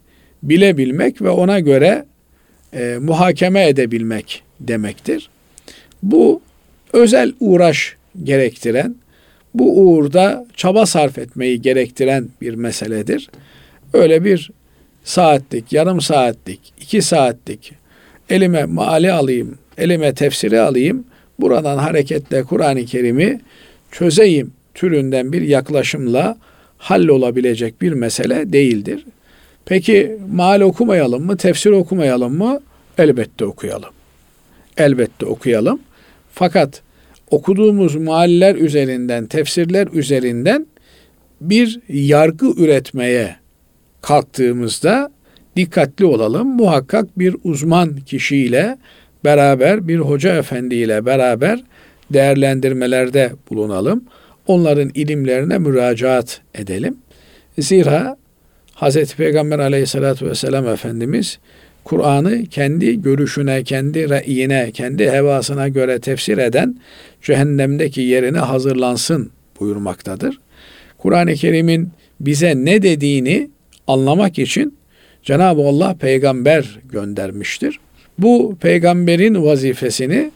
bilebilmek 0.44 1.22
ve 1.22 1.30
ona 1.30 1.60
göre 1.60 2.06
e, 2.74 2.98
muhakeme 3.02 3.68
edebilmek 3.68 4.44
demektir. 4.60 5.30
Bu 6.04 6.42
özel 6.94 7.34
uğraş 7.40 7.96
gerektiren, 8.24 8.96
bu 9.54 9.82
uğurda 9.82 10.48
çaba 10.56 10.86
sarf 10.86 11.18
etmeyi 11.18 11.62
gerektiren 11.62 12.30
bir 12.42 12.54
meseledir. 12.54 13.30
Öyle 13.94 14.24
bir 14.24 14.52
saatlik, 15.04 15.74
yarım 15.74 16.02
saatlik, 16.02 16.60
iki 16.82 17.02
saatlik 17.02 17.74
elime 18.30 18.66
maali 18.66 19.12
alayım, 19.12 19.58
elime 19.78 20.14
tefsiri 20.14 20.60
alayım, 20.62 21.06
buradan 21.39 21.77
hareketle 21.77 22.44
Kur'an-ı 22.44 22.86
Kerim'i 22.86 23.39
çözeyim 23.91 24.51
türünden 24.74 25.34
bir 25.34 25.41
yaklaşımla 25.41 26.38
hallolabilecek 26.77 27.82
bir 27.82 27.91
mesele 27.91 28.53
değildir. 28.53 29.06
Peki 29.65 30.17
mal 30.32 30.62
okumayalım 30.62 31.25
mı, 31.25 31.38
tefsir 31.38 31.72
okumayalım 31.72 32.38
mı? 32.38 32.60
Elbette 32.98 33.46
okuyalım. 33.46 33.89
Elbette 34.77 35.25
okuyalım. 35.25 35.79
Fakat 36.34 36.82
okuduğumuz 37.32 37.96
mahaller 37.96 38.56
üzerinden, 38.56 39.25
tefsirler 39.25 39.88
üzerinden 39.94 40.67
bir 41.41 41.79
yargı 41.89 42.46
üretmeye 42.46 43.36
kalktığımızda 44.01 45.12
dikkatli 45.56 46.06
olalım. 46.06 46.48
Muhakkak 46.48 47.20
bir 47.20 47.36
uzman 47.44 47.96
kişiyle 47.96 48.77
beraber, 49.28 49.88
bir 49.88 50.00
hoca 50.00 50.38
efendiyle 50.38 51.06
beraber 51.06 51.64
değerlendirmelerde 52.14 53.32
bulunalım. 53.50 54.04
Onların 54.48 54.92
ilimlerine 54.94 55.58
müracaat 55.58 56.42
edelim. 56.56 56.98
Zira 57.60 58.18
Hz. 58.76 59.16
Peygamber 59.16 59.60
aleyhissalatü 59.60 60.26
vesselam 60.26 60.68
Efendimiz 60.68 61.40
Kur'an'ı 61.84 62.46
kendi 62.46 63.02
görüşüne, 63.02 63.64
kendi 63.64 64.10
reyine, 64.10 64.72
kendi 64.72 65.12
hevasına 65.12 65.68
göre 65.68 66.00
tefsir 66.00 66.38
eden 66.38 66.76
cehennemdeki 67.22 68.02
yerine 68.02 68.40
hazırlansın 68.40 69.32
buyurmaktadır. 69.60 70.40
Kur'an-ı 70.98 71.34
Kerim'in 71.34 71.92
bize 72.20 72.56
ne 72.56 72.82
dediğini 72.82 73.50
anlamak 73.88 74.40
için 74.40 74.78
Cenab-ı 75.24 75.62
Allah 75.62 75.96
peygamber 76.00 76.80
göndermiştir. 76.92 77.80
Bu 78.20 78.56
peygamberin 78.62 79.44
vazifesini 79.44 80.32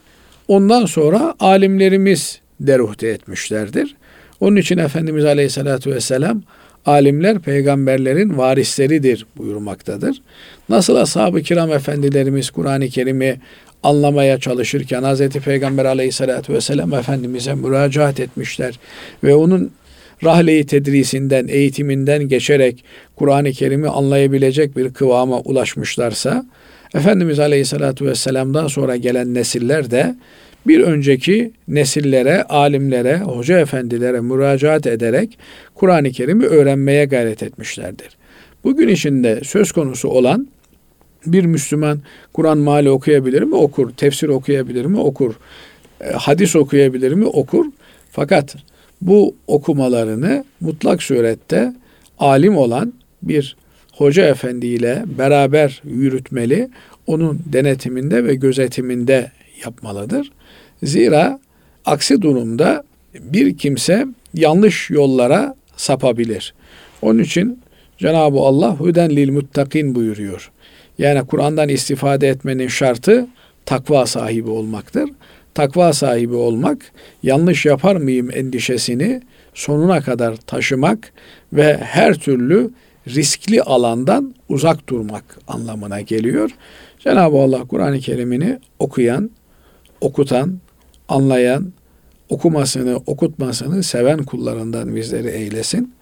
ondan 0.47 0.85
sonra 0.85 1.35
alimlerimiz 1.39 2.39
deruhte 2.59 3.07
etmişlerdir. 3.07 3.95
Onun 4.39 4.55
için 4.55 4.77
Efendimiz 4.77 5.25
Aleyhisselatü 5.25 5.91
Vesselam 5.91 6.41
alimler 6.85 7.39
peygamberlerin 7.39 8.37
varisleridir 8.37 9.25
buyurmaktadır. 9.37 10.21
Nasıl 10.69 10.95
ashab-ı 10.95 11.41
kiram 11.41 11.71
efendilerimiz 11.71 12.49
Kur'an-ı 12.49 12.87
Kerim'i 12.87 13.39
anlamaya 13.83 14.39
çalışırken 14.39 15.03
Hz. 15.03 15.29
Peygamber 15.29 15.85
aleyhissalatü 15.85 16.53
vesselam 16.53 16.93
Efendimiz'e 16.93 17.53
müracaat 17.53 18.19
etmişler 18.19 18.79
ve 19.23 19.35
onun 19.35 19.71
rahleyi 20.23 20.65
tedrisinden, 20.65 21.47
eğitiminden 21.47 22.27
geçerek 22.27 22.83
Kur'an-ı 23.15 23.51
Kerim'i 23.51 23.87
anlayabilecek 23.89 24.77
bir 24.77 24.93
kıvama 24.93 25.39
ulaşmışlarsa, 25.39 26.45
Efendimiz 26.95 27.39
Aleyhisselatü 27.39 28.05
Vesselam'dan 28.05 28.67
sonra 28.67 28.95
gelen 28.95 29.33
nesiller 29.33 29.91
de 29.91 30.15
bir 30.67 30.79
önceki 30.79 31.51
nesillere, 31.67 32.43
alimlere, 32.43 33.17
hoca 33.17 33.59
efendilere 33.59 34.21
müracaat 34.21 34.87
ederek 34.87 35.37
Kur'an-ı 35.75 36.11
Kerim'i 36.11 36.45
öğrenmeye 36.45 37.05
gayret 37.05 37.43
etmişlerdir. 37.43 38.17
Bugün 38.63 38.87
içinde 38.87 39.41
söz 39.43 39.71
konusu 39.71 40.09
olan 40.09 40.47
bir 41.25 41.45
Müslüman 41.45 41.99
Kur'an 42.33 42.57
mali 42.57 42.89
okuyabilir 42.89 43.41
mi? 43.41 43.55
Okur. 43.55 43.91
Tefsir 43.91 44.29
okuyabilir 44.29 44.85
mi? 44.85 44.99
Okur. 44.99 45.33
E, 46.01 46.09
hadis 46.09 46.55
okuyabilir 46.55 47.11
mi? 47.11 47.25
Okur. 47.25 47.65
Fakat 48.11 48.55
bu 49.01 49.35
okumalarını 49.47 50.45
mutlak 50.59 51.03
surette 51.03 51.73
alim 52.19 52.57
olan 52.57 52.93
bir 53.23 53.55
hoca 53.91 54.25
efendiyle 54.25 55.03
beraber 55.17 55.81
yürütmeli, 55.85 56.69
onun 57.07 57.39
denetiminde 57.45 58.25
ve 58.25 58.35
gözetiminde 58.35 59.31
yapmalıdır. 59.65 60.31
Zira 60.83 61.39
aksi 61.85 62.21
durumda 62.21 62.83
bir 63.19 63.57
kimse 63.57 64.05
yanlış 64.33 64.89
yollara 64.89 65.55
sapabilir. 65.75 66.53
Onun 67.01 67.19
için 67.19 67.59
Cenab-ı 67.97 68.39
Allah 68.39 68.75
huden 68.75 69.09
lil 69.09 69.31
muttakin 69.31 69.95
buyuruyor. 69.95 70.51
Yani 70.97 71.27
Kur'an'dan 71.27 71.69
istifade 71.69 72.27
etmenin 72.27 72.67
şartı 72.67 73.27
takva 73.65 74.05
sahibi 74.05 74.49
olmaktır. 74.49 75.09
Takva 75.53 75.93
sahibi 75.93 76.35
olmak, 76.35 76.91
yanlış 77.23 77.65
yapar 77.65 77.95
mıyım 77.95 78.31
endişesini 78.33 79.21
sonuna 79.53 80.01
kadar 80.01 80.35
taşımak 80.35 81.13
ve 81.53 81.77
her 81.77 82.13
türlü 82.13 82.69
riskli 83.07 83.61
alandan 83.61 84.35
uzak 84.49 84.89
durmak 84.89 85.37
anlamına 85.47 86.01
geliyor. 86.01 86.51
Cenab-ı 86.99 87.37
Allah 87.37 87.65
Kur'an-ı 87.65 87.99
Kerim'ini 87.99 88.59
okuyan, 88.79 89.31
okutan, 90.01 90.59
anlayan, 91.07 91.73
okumasını, 92.29 92.97
okutmasını 93.05 93.83
seven 93.83 94.23
kullarından 94.23 94.95
bizleri 94.95 95.27
eylesin. 95.27 95.93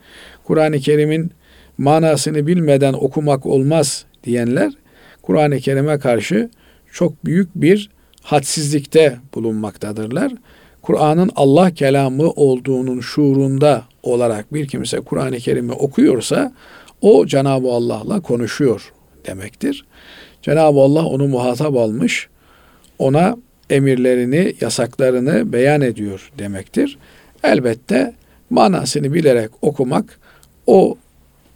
Kur'an-ı 0.43 0.79
Kerim'in 0.79 1.31
manasını 1.77 2.47
bilmeden 2.47 2.93
okumak 2.93 3.45
olmaz 3.45 4.05
diyenler 4.23 4.73
Kur'an-ı 5.21 5.59
Kerim'e 5.59 5.99
karşı 5.99 6.49
çok 6.91 7.25
büyük 7.25 7.55
bir 7.55 7.89
hadsizlikte 8.21 9.17
bulunmaktadırlar. 9.35 10.33
Kur'an'ın 10.81 11.31
Allah 11.35 11.71
kelamı 11.71 12.29
olduğunun 12.29 12.99
şuurunda 12.99 13.83
olarak 14.03 14.53
bir 14.53 14.67
kimse 14.67 14.99
Kur'an-ı 14.99 15.37
Kerim'i 15.37 15.71
okuyorsa 15.71 16.53
o 17.01 17.25
Cenab-ı 17.25 17.71
Allah'la 17.71 18.19
konuşuyor 18.19 18.93
demektir. 19.25 19.85
Cenab-ı 20.41 20.79
Allah 20.79 21.05
onu 21.05 21.27
muhatap 21.27 21.75
almış, 21.75 22.27
ona 22.99 23.37
emirlerini, 23.69 24.53
yasaklarını 24.61 25.53
beyan 25.53 25.81
ediyor 25.81 26.31
demektir. 26.39 26.97
Elbette 27.43 28.13
manasını 28.49 29.13
bilerek 29.13 29.49
okumak 29.61 30.19
o 30.67 30.97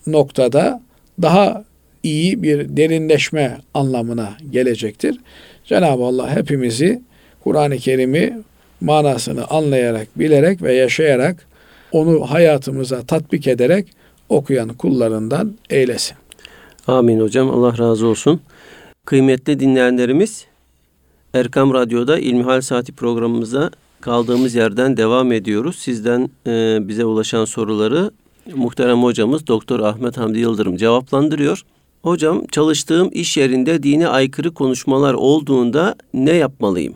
noktada 0.08 0.82
daha 1.22 1.64
iyi 2.04 2.44
bir 2.44 2.78
derinleşme 2.78 3.58
anlamına 3.74 4.30
gelecektir. 4.52 5.18
Cenab-ı 5.66 6.04
Allah 6.04 6.36
hepimizi 6.36 7.02
Kur'an-ı 7.44 7.78
Kerim'i 7.78 8.40
manasını 8.82 9.48
anlayarak, 9.48 10.20
bilerek 10.20 10.62
ve 10.62 10.74
yaşayarak 10.74 11.46
onu 11.92 12.32
hayatımıza 12.32 13.02
tatbik 13.02 13.48
ederek 13.48 13.88
okuyan 14.30 14.70
kullarından 14.70 15.54
eylesin. 15.70 16.18
Amin 16.88 17.20
hocam. 17.20 17.50
Allah 17.50 17.78
razı 17.78 18.08
olsun. 18.08 18.42
Kıymetli 19.06 19.60
dinleyenlerimiz 19.60 20.46
Erkam 21.34 21.74
Radyo'da 21.74 22.20
İlmihal 22.20 22.62
Saati 22.62 22.92
programımıza 22.92 23.72
kaldığımız 24.02 24.56
yerden 24.56 24.98
devam 24.98 25.32
ediyoruz. 25.32 25.76
Sizden 25.76 26.30
e, 26.48 26.78
bize 26.88 27.06
ulaşan 27.06 27.46
soruları 27.46 28.12
muhterem 28.56 29.04
hocamız 29.04 29.48
Doktor 29.48 29.80
Ahmet 29.80 30.18
Hamdi 30.18 30.40
Yıldırım 30.40 30.78
cevaplandırıyor. 30.78 31.62
Hocam 32.02 32.46
çalıştığım 32.52 33.10
iş 33.14 33.38
yerinde 33.38 33.84
dine 33.84 34.08
aykırı 34.08 34.54
konuşmalar 34.54 35.14
olduğunda 35.14 35.96
ne 36.14 36.34
yapmalıyım? 36.34 36.96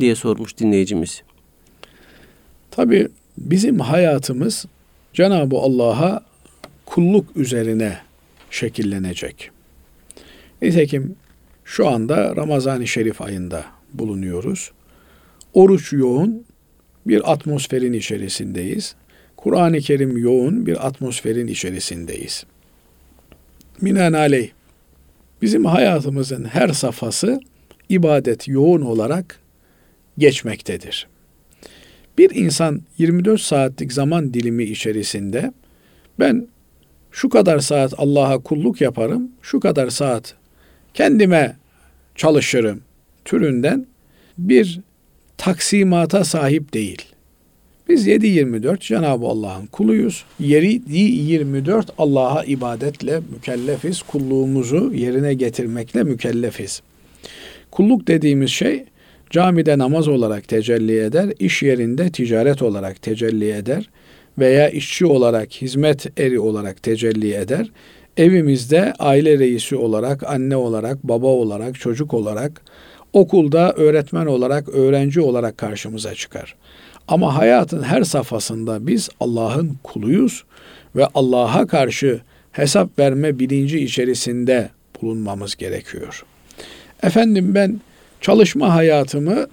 diye 0.00 0.14
sormuş 0.14 0.58
dinleyicimiz. 0.58 1.22
Tabi 2.70 3.08
bizim 3.38 3.80
hayatımız 3.80 4.66
Cenab-ı 5.16 5.56
Allah'a 5.56 6.20
kulluk 6.86 7.36
üzerine 7.36 7.98
şekillenecek. 8.50 9.50
Nitekim 10.62 11.16
şu 11.64 11.88
anda 11.88 12.36
Ramazan-ı 12.36 12.86
Şerif 12.86 13.22
ayında 13.22 13.64
bulunuyoruz. 13.94 14.70
Oruç 15.54 15.92
yoğun 15.92 16.44
bir 17.06 17.32
atmosferin 17.32 17.92
içerisindeyiz. 17.92 18.94
Kur'an-ı 19.36 19.78
Kerim 19.78 20.18
yoğun 20.18 20.66
bir 20.66 20.86
atmosferin 20.86 21.46
içerisindeyiz. 21.46 22.44
Minaenaleyh 23.80 24.50
bizim 25.42 25.64
hayatımızın 25.64 26.44
her 26.44 26.68
safhası 26.68 27.40
ibadet 27.88 28.48
yoğun 28.48 28.80
olarak 28.80 29.40
geçmektedir. 30.18 31.08
Bir 32.18 32.34
insan 32.34 32.82
24 32.98 33.40
saatlik 33.40 33.92
zaman 33.92 34.34
dilimi 34.34 34.64
içerisinde 34.64 35.52
ben 36.18 36.48
şu 37.10 37.28
kadar 37.28 37.58
saat 37.58 37.94
Allah'a 37.98 38.38
kulluk 38.38 38.80
yaparım, 38.80 39.30
şu 39.42 39.60
kadar 39.60 39.90
saat 39.90 40.34
kendime 40.94 41.56
çalışırım 42.14 42.80
türünden 43.24 43.86
bir 44.38 44.80
taksimata 45.36 46.24
sahip 46.24 46.74
değil. 46.74 47.02
Biz 47.88 48.08
7-24 48.08 48.80
Cenab-ı 48.80 49.26
Allah'ın 49.26 49.66
kuluyuz. 49.66 50.24
Yeri 50.40 50.82
24 50.88 51.90
Allah'a 51.98 52.44
ibadetle 52.44 53.20
mükellefiz. 53.32 54.02
Kulluğumuzu 54.02 54.92
yerine 54.94 55.34
getirmekle 55.34 56.02
mükellefiz. 56.02 56.82
Kulluk 57.70 58.08
dediğimiz 58.08 58.50
şey 58.50 58.84
camide 59.36 59.78
namaz 59.78 60.08
olarak 60.08 60.48
tecelli 60.48 61.00
eder, 61.00 61.32
iş 61.38 61.62
yerinde 61.62 62.10
ticaret 62.10 62.62
olarak 62.62 63.02
tecelli 63.02 63.52
eder 63.52 63.90
veya 64.38 64.68
işçi 64.68 65.06
olarak, 65.06 65.52
hizmet 65.52 66.20
eri 66.20 66.40
olarak 66.40 66.82
tecelli 66.82 67.34
eder. 67.34 67.70
Evimizde 68.16 68.92
aile 68.98 69.38
reisi 69.38 69.76
olarak, 69.76 70.22
anne 70.22 70.56
olarak, 70.56 71.04
baba 71.04 71.26
olarak, 71.26 71.80
çocuk 71.80 72.14
olarak, 72.14 72.62
okulda 73.12 73.72
öğretmen 73.72 74.26
olarak, 74.26 74.68
öğrenci 74.68 75.20
olarak 75.20 75.58
karşımıza 75.58 76.14
çıkar. 76.14 76.54
Ama 77.08 77.36
hayatın 77.36 77.82
her 77.82 78.02
safhasında 78.02 78.86
biz 78.86 79.08
Allah'ın 79.20 79.76
kuluyuz 79.82 80.44
ve 80.96 81.06
Allah'a 81.14 81.66
karşı 81.66 82.20
hesap 82.52 82.98
verme 82.98 83.38
bilinci 83.38 83.78
içerisinde 83.80 84.70
bulunmamız 85.02 85.56
gerekiyor. 85.56 86.24
Efendim 87.02 87.54
ben 87.54 87.80
çalışma 88.20 88.74
hayatımı 88.74 89.46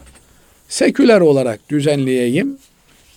seküler 0.68 1.22
olarak 1.22 1.70
düzenleyeyim. 1.70 2.58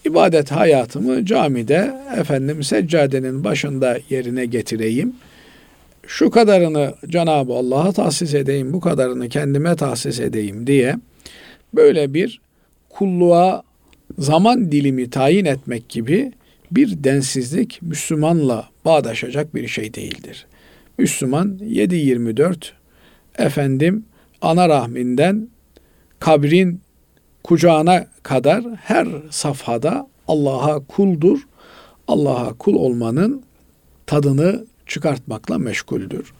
İbadet 0.04 0.50
hayatımı 0.50 1.24
camide 1.24 1.94
efendim 2.16 2.62
seccadenin 2.62 3.44
başında 3.44 3.98
yerine 4.10 4.46
getireyim. 4.46 5.12
Şu 6.06 6.30
kadarını 6.30 6.94
Cenab-ı 7.08 7.52
Allah'a 7.52 7.92
tahsis 7.92 8.34
edeyim, 8.34 8.72
bu 8.72 8.80
kadarını 8.80 9.28
kendime 9.28 9.76
tahsis 9.76 10.20
edeyim 10.20 10.66
diye 10.66 10.96
böyle 11.74 12.14
bir 12.14 12.40
kulluğa 12.88 13.62
zaman 14.18 14.72
dilimi 14.72 15.10
tayin 15.10 15.44
etmek 15.44 15.88
gibi 15.88 16.32
bir 16.70 17.04
densizlik 17.04 17.78
Müslümanla 17.82 18.68
bağdaşacak 18.84 19.54
bir 19.54 19.68
şey 19.68 19.94
değildir. 19.94 20.46
Müslüman 20.98 21.58
7-24 21.62 22.56
efendim 23.38 24.04
ana 24.40 24.68
rahminden 24.68 25.48
kabrin 26.18 26.80
kucağına 27.44 28.06
kadar 28.22 28.64
her 28.76 29.08
safhada 29.30 30.08
Allah'a 30.28 30.80
kuldur. 30.86 31.38
Allah'a 32.08 32.52
kul 32.52 32.74
olmanın 32.74 33.42
tadını 34.06 34.66
çıkartmakla 34.86 35.58
meşguldür. 35.58 36.32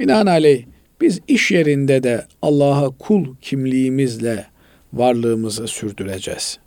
Binaenaleyh 0.00 0.64
biz 1.00 1.20
iş 1.28 1.50
yerinde 1.50 2.02
de 2.02 2.26
Allah'a 2.42 2.90
kul 2.90 3.36
kimliğimizle 3.42 4.46
varlığımızı 4.92 5.68
sürdüreceğiz. 5.68 6.58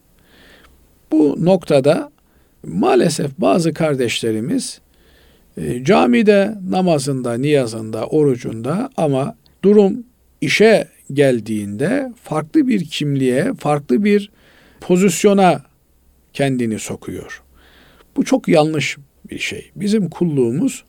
Bu 1.11 1.45
noktada 1.45 2.11
maalesef 2.67 3.31
bazı 3.37 3.73
kardeşlerimiz 3.73 4.81
e, 5.57 5.83
camide, 5.83 6.55
namazında, 6.69 7.33
niyazında, 7.33 8.05
orucunda 8.05 8.89
ama 8.97 9.35
durum 9.63 10.03
işe 10.43 10.87
geldiğinde 11.13 12.11
farklı 12.23 12.67
bir 12.67 12.85
kimliğe, 12.85 13.53
farklı 13.53 14.03
bir 14.03 14.31
pozisyona 14.81 15.63
kendini 16.33 16.79
sokuyor. 16.79 17.43
Bu 18.17 18.25
çok 18.25 18.47
yanlış 18.47 18.97
bir 19.29 19.39
şey. 19.39 19.71
Bizim 19.75 20.09
kulluğumuz 20.09 20.83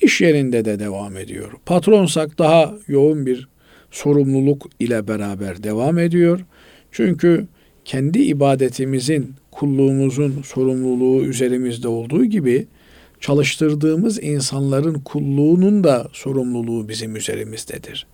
iş 0.00 0.20
yerinde 0.20 0.64
de 0.64 0.78
devam 0.78 1.16
ediyor. 1.16 1.52
Patronsak 1.66 2.38
daha 2.38 2.74
yoğun 2.88 3.26
bir 3.26 3.48
sorumluluk 3.90 4.66
ile 4.80 5.08
beraber 5.08 5.62
devam 5.62 5.98
ediyor. 5.98 6.44
Çünkü 6.92 7.46
kendi 7.84 8.18
ibadetimizin, 8.18 9.34
kulluğumuzun 9.50 10.42
sorumluluğu 10.42 11.24
üzerimizde 11.24 11.88
olduğu 11.88 12.24
gibi 12.24 12.66
çalıştırdığımız 13.20 14.22
insanların 14.22 14.94
kulluğunun 14.94 15.84
da 15.84 16.08
sorumluluğu 16.12 16.88
bizim 16.88 17.16
üzerimizdedir. 17.16 18.06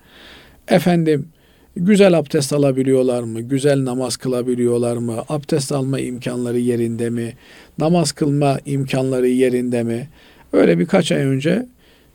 Efendim 0.68 1.28
güzel 1.76 2.18
abdest 2.18 2.52
alabiliyorlar 2.52 3.22
mı? 3.22 3.40
Güzel 3.40 3.84
namaz 3.84 4.16
kılabiliyorlar 4.16 4.96
mı? 4.96 5.24
Abdest 5.28 5.72
alma 5.72 6.00
imkanları 6.00 6.58
yerinde 6.58 7.10
mi? 7.10 7.32
Namaz 7.78 8.12
kılma 8.12 8.58
imkanları 8.66 9.28
yerinde 9.28 9.82
mi? 9.82 10.08
Öyle 10.52 10.78
birkaç 10.78 11.12
ay 11.12 11.22
önce 11.22 11.66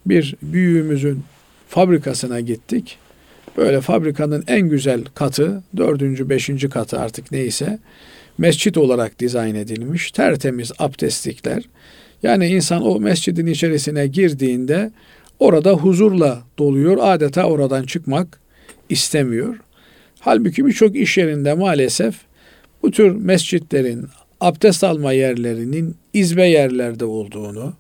bir 0.06 0.36
büyüğümüzün 0.42 1.24
fabrikasına 1.68 2.40
gittik. 2.40 2.98
Böyle 3.58 3.82
fabrikanın 3.82 4.44
en 4.48 4.70
güzel 4.70 5.04
katı, 5.16 5.64
dördüncü, 5.78 6.30
beşinci 6.30 6.70
katı 6.70 7.00
artık 7.00 7.32
neyse, 7.32 7.80
mescit 8.38 8.78
olarak 8.78 9.20
dizayn 9.20 9.56
edilmiş. 9.56 10.12
Tertemiz 10.12 10.72
abdestlikler. 10.80 11.64
Yani 12.24 12.48
insan 12.48 12.88
o 12.88 13.00
mescidin 13.00 13.46
içerisine 13.46 14.08
girdiğinde 14.08 14.92
orada 15.40 15.72
huzurla 15.72 16.44
doluyor. 16.60 16.98
Adeta 17.02 17.44
oradan 17.44 17.84
çıkmak 17.84 18.40
istemiyor. 18.90 19.60
Halbuki 20.20 20.66
birçok 20.66 20.96
iş 20.96 21.18
yerinde 21.18 21.54
maalesef 21.54 22.16
bu 22.84 22.92
tür 22.92 23.12
mescitlerin, 23.12 24.06
abdest 24.42 24.84
alma 24.84 25.12
yerlerinin 25.12 25.96
izbe 26.14 26.48
yerlerde 26.48 27.06
olduğunu, 27.06 27.74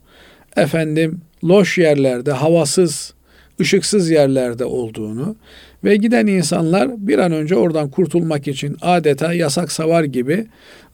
efendim 0.55 1.21
loş 1.43 1.77
yerlerde, 1.77 2.31
havasız, 2.31 3.13
ışıksız 3.61 4.09
yerlerde 4.09 4.65
olduğunu 4.65 5.35
ve 5.83 5.95
giden 5.95 6.27
insanlar 6.27 7.07
bir 7.07 7.17
an 7.19 7.31
önce 7.31 7.55
oradan 7.55 7.89
kurtulmak 7.89 8.47
için 8.47 8.77
adeta 8.81 9.33
yasak 9.33 9.71
savar 9.71 10.03
gibi 10.03 10.47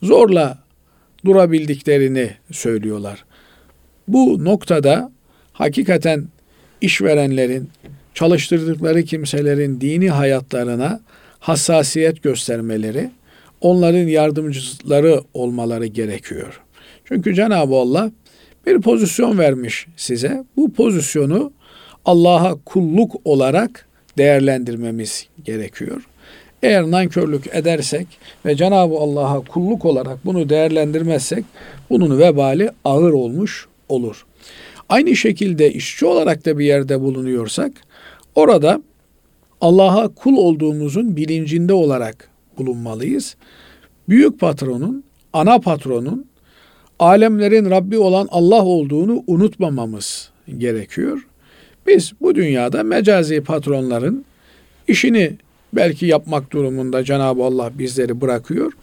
zorla 0.04 0.58
durabildiklerini 1.26 2.30
söylüyorlar. 2.52 3.26
Bu 4.08 4.46
noktada 4.46 5.12
hakikaten 5.54 6.28
işverenlerin, 6.86 7.70
çalıştırdıkları 8.14 9.04
kimselerin 9.04 9.82
dini 9.82 10.10
hayatlarına 10.10 11.00
hassasiyet 11.40 12.24
göstermeleri, 12.24 13.10
onların 13.62 14.08
yardımcıları 14.08 15.22
olmaları 15.34 15.86
gerekiyor. 15.86 16.62
Çünkü 17.06 17.36
Cenab-ı 17.36 17.76
Allah 17.76 18.12
bir 18.66 18.82
pozisyon 18.82 19.38
vermiş 19.38 19.88
size. 19.98 20.44
Bu 20.58 20.74
pozisyonu 20.74 21.52
Allah'a 22.06 22.56
kulluk 22.66 23.16
olarak 23.26 23.88
değerlendirmemiz 24.18 25.28
gerekiyor. 25.44 26.08
Eğer 26.64 26.84
nankörlük 26.84 27.56
edersek 27.56 28.08
ve 28.46 28.56
Cenab-ı 28.56 28.96
Allah'a 28.96 29.42
kulluk 29.42 29.86
olarak 29.86 30.26
bunu 30.26 30.50
değerlendirmezsek 30.50 31.46
bunun 31.90 32.20
vebali 32.20 32.70
ağır 32.86 33.14
olmuş 33.14 33.68
olur. 33.90 34.26
Aynı 34.90 35.16
şekilde 35.16 35.74
işçi 35.74 36.06
olarak 36.06 36.46
da 36.46 36.58
bir 36.58 36.66
yerde 36.66 37.02
bulunuyorsak 37.02 37.72
orada 38.36 38.82
Allah'a 39.62 40.08
kul 40.08 40.38
olduğumuzun 40.38 41.16
bilincinde 41.16 41.74
olarak 41.74 42.30
bulunmalıyız. 42.58 43.36
Büyük 44.10 44.40
patronun, 44.40 45.04
ana 45.34 45.60
patronun 45.60 46.26
alemlerin 47.00 47.70
Rabbi 47.70 47.98
olan 47.98 48.28
Allah 48.32 48.66
olduğunu 48.66 49.24
unutmamamız 49.28 50.30
gerekiyor. 50.58 51.28
Biz 51.88 52.12
bu 52.22 52.36
dünyada 52.36 52.84
mecazi 52.84 53.42
patronların 53.42 54.26
işini 54.88 55.32
belki 55.74 56.06
yapmak 56.06 56.52
durumunda 56.52 57.04
Cenab-ı 57.04 57.44
Allah 57.44 57.72
bizleri 57.80 58.22
bırakıyor. 58.22 58.74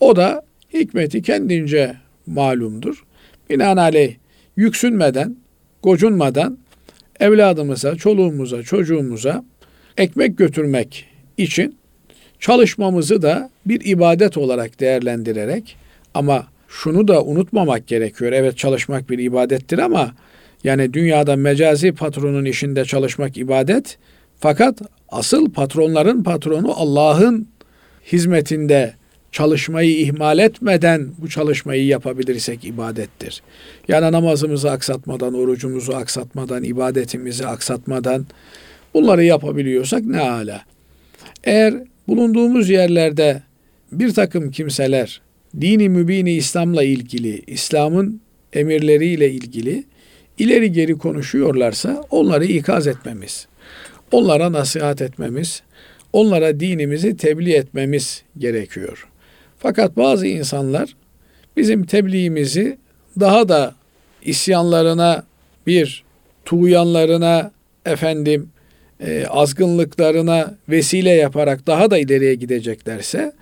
O 0.00 0.16
da 0.16 0.42
hikmeti 0.74 1.22
kendince 1.22 1.96
malumdur. 2.26 3.04
Binaenaleyh 3.50 4.14
yüksünmeden, 4.56 5.36
gocunmadan 5.86 6.58
evladımıza, 7.20 7.96
çoluğumuza, 7.96 8.62
çocuğumuza 8.62 9.44
ekmek 9.96 10.38
götürmek 10.38 11.04
için 11.36 11.76
çalışmamızı 12.40 13.22
da 13.22 13.50
bir 13.66 13.80
ibadet 13.84 14.36
olarak 14.36 14.80
değerlendirerek 14.80 15.76
ama 16.14 16.46
şunu 16.68 17.08
da 17.08 17.24
unutmamak 17.24 17.86
gerekiyor. 17.86 18.32
Evet 18.32 18.58
çalışmak 18.58 19.10
bir 19.10 19.18
ibadettir 19.18 19.78
ama 19.78 20.14
yani 20.64 20.92
dünyada 20.92 21.36
mecazi 21.36 21.92
patronun 21.92 22.44
işinde 22.44 22.84
çalışmak 22.84 23.36
ibadet 23.36 23.98
fakat 24.40 24.80
asıl 25.08 25.50
patronların 25.52 26.22
patronu 26.22 26.72
Allah'ın 26.76 27.48
hizmetinde 28.12 28.94
çalışmayı 29.32 29.98
ihmal 29.98 30.38
etmeden 30.38 31.08
bu 31.18 31.28
çalışmayı 31.28 31.86
yapabilirsek 31.86 32.64
ibadettir. 32.64 33.42
Yani 33.88 34.12
namazımızı 34.12 34.70
aksatmadan, 34.70 35.34
orucumuzu 35.34 35.92
aksatmadan, 35.92 36.64
ibadetimizi 36.64 37.46
aksatmadan 37.46 38.26
bunları 38.94 39.24
yapabiliyorsak 39.24 40.04
ne 40.04 40.20
ala. 40.20 40.62
Eğer 41.44 41.74
bulunduğumuz 42.08 42.70
yerlerde 42.70 43.42
bir 43.92 44.14
takım 44.14 44.50
kimseler 44.50 45.20
dini 45.60 45.88
mübini 45.88 46.32
İslam'la 46.32 46.82
ilgili, 46.82 47.42
İslam'ın 47.46 48.20
emirleriyle 48.52 49.30
ilgili 49.30 49.84
ileri 50.38 50.72
geri 50.72 50.98
konuşuyorlarsa 50.98 52.04
onları 52.10 52.44
ikaz 52.44 52.86
etmemiz, 52.86 53.46
onlara 54.12 54.52
nasihat 54.52 55.02
etmemiz, 55.02 55.62
onlara 56.12 56.60
dinimizi 56.60 57.16
tebliğ 57.16 57.54
etmemiz 57.54 58.22
gerekiyor. 58.38 59.08
Fakat 59.66 59.96
bazı 59.96 60.26
insanlar 60.26 60.96
bizim 61.56 61.86
tebliğimizi 61.86 62.78
daha 63.20 63.48
da 63.48 63.74
isyanlarına 64.22 65.24
bir 65.66 66.04
tuğyanlarına 66.44 67.50
efendim 67.86 68.48
e, 69.00 69.26
azgınlıklarına 69.26 70.54
vesile 70.68 71.10
yaparak 71.10 71.66
daha 71.66 71.90
da 71.90 71.98
ileriye 71.98 72.34
gideceklerse 72.34 73.32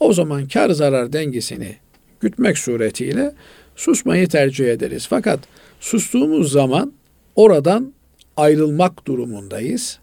o 0.00 0.12
zaman 0.12 0.48
kar 0.48 0.70
zarar 0.70 1.12
dengesini 1.12 1.76
gütmek 2.20 2.58
suretiyle 2.58 3.32
susmayı 3.76 4.28
tercih 4.28 4.72
ederiz. 4.72 5.06
Fakat 5.10 5.40
sustuğumuz 5.80 6.52
zaman 6.52 6.92
oradan 7.36 7.92
ayrılmak 8.36 9.06
durumundayız. 9.06 9.98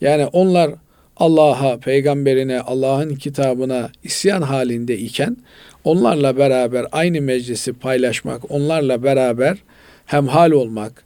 Yani 0.00 0.26
onlar 0.26 0.70
Allah'a, 1.16 1.78
peygamberine, 1.78 2.60
Allah'ın 2.60 3.14
kitabına 3.14 3.90
isyan 4.04 4.42
halinde 4.42 4.98
iken 4.98 5.36
onlarla 5.84 6.36
beraber 6.36 6.86
aynı 6.92 7.20
meclisi 7.20 7.72
paylaşmak, 7.72 8.50
onlarla 8.50 9.02
beraber 9.02 9.58
hemhal 10.06 10.50
olmak, 10.50 11.04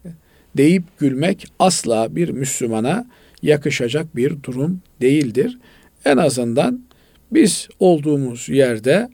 deyip 0.57 0.83
gülmek 0.99 1.47
asla 1.59 2.17
bir 2.17 2.29
Müslümana 2.29 3.07
yakışacak 3.43 4.17
bir 4.17 4.43
durum 4.43 4.81
değildir. 5.01 5.59
En 6.05 6.17
azından 6.17 6.83
biz 7.33 7.69
olduğumuz 7.81 8.49
yerde 8.49 9.09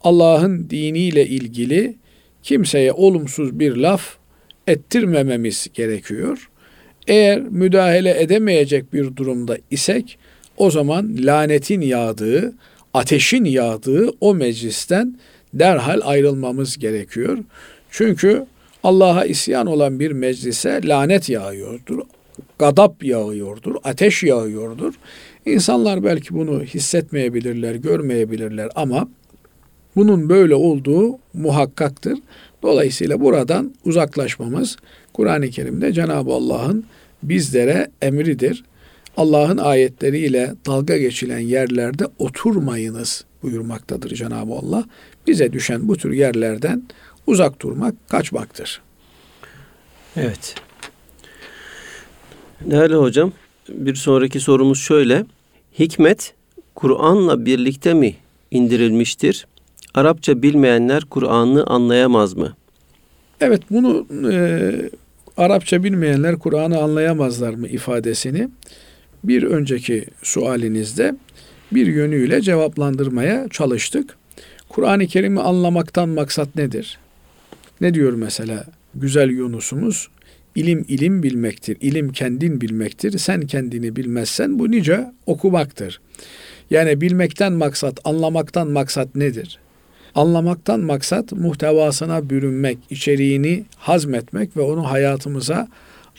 Allah'ın 0.00 0.70
diniyle 0.70 1.26
ilgili 1.26 1.96
kimseye 2.42 2.92
olumsuz 2.92 3.58
bir 3.58 3.76
laf 3.76 4.16
ettirmememiz 4.66 5.68
gerekiyor. 5.74 6.50
Eğer 7.06 7.40
müdahale 7.40 8.22
edemeyecek 8.22 8.92
bir 8.92 9.16
durumda 9.16 9.58
isek 9.70 10.18
o 10.56 10.70
zaman 10.70 11.16
lanetin 11.18 11.80
yağdığı, 11.80 12.54
ateşin 12.94 13.44
yağdığı 13.44 14.10
o 14.20 14.34
meclisten 14.34 15.18
derhal 15.54 16.00
ayrılmamız 16.04 16.78
gerekiyor. 16.78 17.38
Çünkü 17.90 18.46
Allah'a 18.84 19.24
isyan 19.24 19.66
olan 19.66 20.00
bir 20.00 20.12
meclise 20.12 20.80
lanet 20.84 21.28
yağıyordur, 21.28 21.98
gadap 22.58 23.04
yağıyordur, 23.04 23.74
ateş 23.84 24.22
yağıyordur. 24.22 24.94
İnsanlar 25.46 26.04
belki 26.04 26.34
bunu 26.34 26.62
hissetmeyebilirler, 26.62 27.74
görmeyebilirler 27.74 28.68
ama 28.74 29.08
bunun 29.96 30.28
böyle 30.28 30.54
olduğu 30.54 31.18
muhakkaktır. 31.34 32.18
Dolayısıyla 32.62 33.20
buradan 33.20 33.74
uzaklaşmamız 33.84 34.76
Kur'an-ı 35.14 35.50
Kerim'de 35.50 35.92
Cenab-ı 35.92 36.32
Allah'ın 36.32 36.84
bizlere 37.22 37.90
emridir. 38.02 38.64
Allah'ın 39.16 39.58
ayetleriyle 39.58 40.54
dalga 40.66 40.98
geçilen 40.98 41.38
yerlerde 41.38 42.04
oturmayınız 42.18 43.24
buyurmaktadır 43.42 44.14
Cenab-ı 44.14 44.52
Allah. 44.52 44.84
Bize 45.26 45.52
düşen 45.52 45.88
bu 45.88 45.96
tür 45.96 46.12
yerlerden 46.12 46.82
uzak 47.26 47.62
durmak, 47.62 47.94
kaçmaktır. 48.08 48.80
Evet. 50.16 50.54
Değerli 52.60 52.94
hocam, 52.94 53.32
bir 53.68 53.94
sonraki 53.94 54.40
sorumuz 54.40 54.78
şöyle. 54.78 55.24
Hikmet 55.78 56.34
Kur'an'la 56.74 57.46
birlikte 57.46 57.94
mi 57.94 58.14
indirilmiştir? 58.50 59.46
Arapça 59.94 60.42
bilmeyenler 60.42 61.04
Kur'an'ı 61.04 61.64
anlayamaz 61.66 62.34
mı? 62.34 62.56
Evet 63.40 63.62
bunu 63.70 64.06
e, 64.32 64.72
Arapça 65.36 65.84
bilmeyenler 65.84 66.38
Kur'an'ı 66.38 66.78
anlayamazlar 66.78 67.54
mı 67.54 67.68
ifadesini 67.68 68.48
bir 69.24 69.42
önceki 69.42 70.04
sualinizde 70.22 71.14
bir 71.72 71.86
yönüyle 71.86 72.40
cevaplandırmaya 72.40 73.48
çalıştık. 73.48 74.16
Kur'an-ı 74.68 75.06
Kerim'i 75.06 75.40
anlamaktan 75.40 76.08
maksat 76.08 76.56
nedir? 76.56 76.98
Ne 77.80 77.94
diyor 77.94 78.12
mesela 78.12 78.64
güzel 78.94 79.30
Yunus'umuz? 79.30 80.08
İlim 80.54 80.84
ilim 80.88 81.22
bilmektir. 81.22 81.76
İlim 81.80 82.12
kendin 82.12 82.60
bilmektir. 82.60 83.18
Sen 83.18 83.40
kendini 83.40 83.96
bilmezsen 83.96 84.58
bu 84.58 84.70
nice 84.70 85.12
okumaktır. 85.26 86.00
Yani 86.70 87.00
bilmekten 87.00 87.52
maksat, 87.52 88.00
anlamaktan 88.04 88.68
maksat 88.68 89.14
nedir? 89.14 89.58
Anlamaktan 90.14 90.80
maksat 90.80 91.32
muhtevasına 91.32 92.30
bürünmek, 92.30 92.78
içeriğini 92.90 93.64
hazmetmek 93.78 94.56
ve 94.56 94.60
onu 94.60 94.90
hayatımıza 94.90 95.68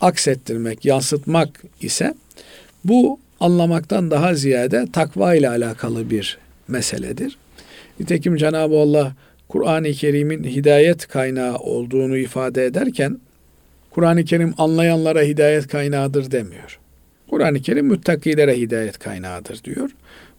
aksettirmek, 0.01 0.85
yansıtmak 0.85 1.63
ise 1.81 2.13
bu 2.85 3.19
anlamaktan 3.39 4.11
daha 4.11 4.33
ziyade 4.33 4.85
takva 4.93 5.35
ile 5.35 5.49
alakalı 5.49 6.09
bir 6.09 6.37
meseledir. 6.67 7.37
Nitekim 7.99 8.35
Cenab-ı 8.35 8.79
Allah 8.79 9.13
Kur'an-ı 9.49 9.91
Kerim'in 9.91 10.43
hidayet 10.43 11.07
kaynağı 11.07 11.57
olduğunu 11.57 12.17
ifade 12.17 12.65
ederken 12.65 13.19
Kur'an-ı 13.91 14.25
Kerim 14.25 14.53
anlayanlara 14.57 15.21
hidayet 15.21 15.67
kaynağıdır 15.67 16.31
demiyor. 16.31 16.79
Kur'an-ı 17.29 17.61
Kerim 17.61 17.85
müttakilere 17.85 18.57
hidayet 18.57 18.99
kaynağıdır 18.99 19.63
diyor. 19.63 19.89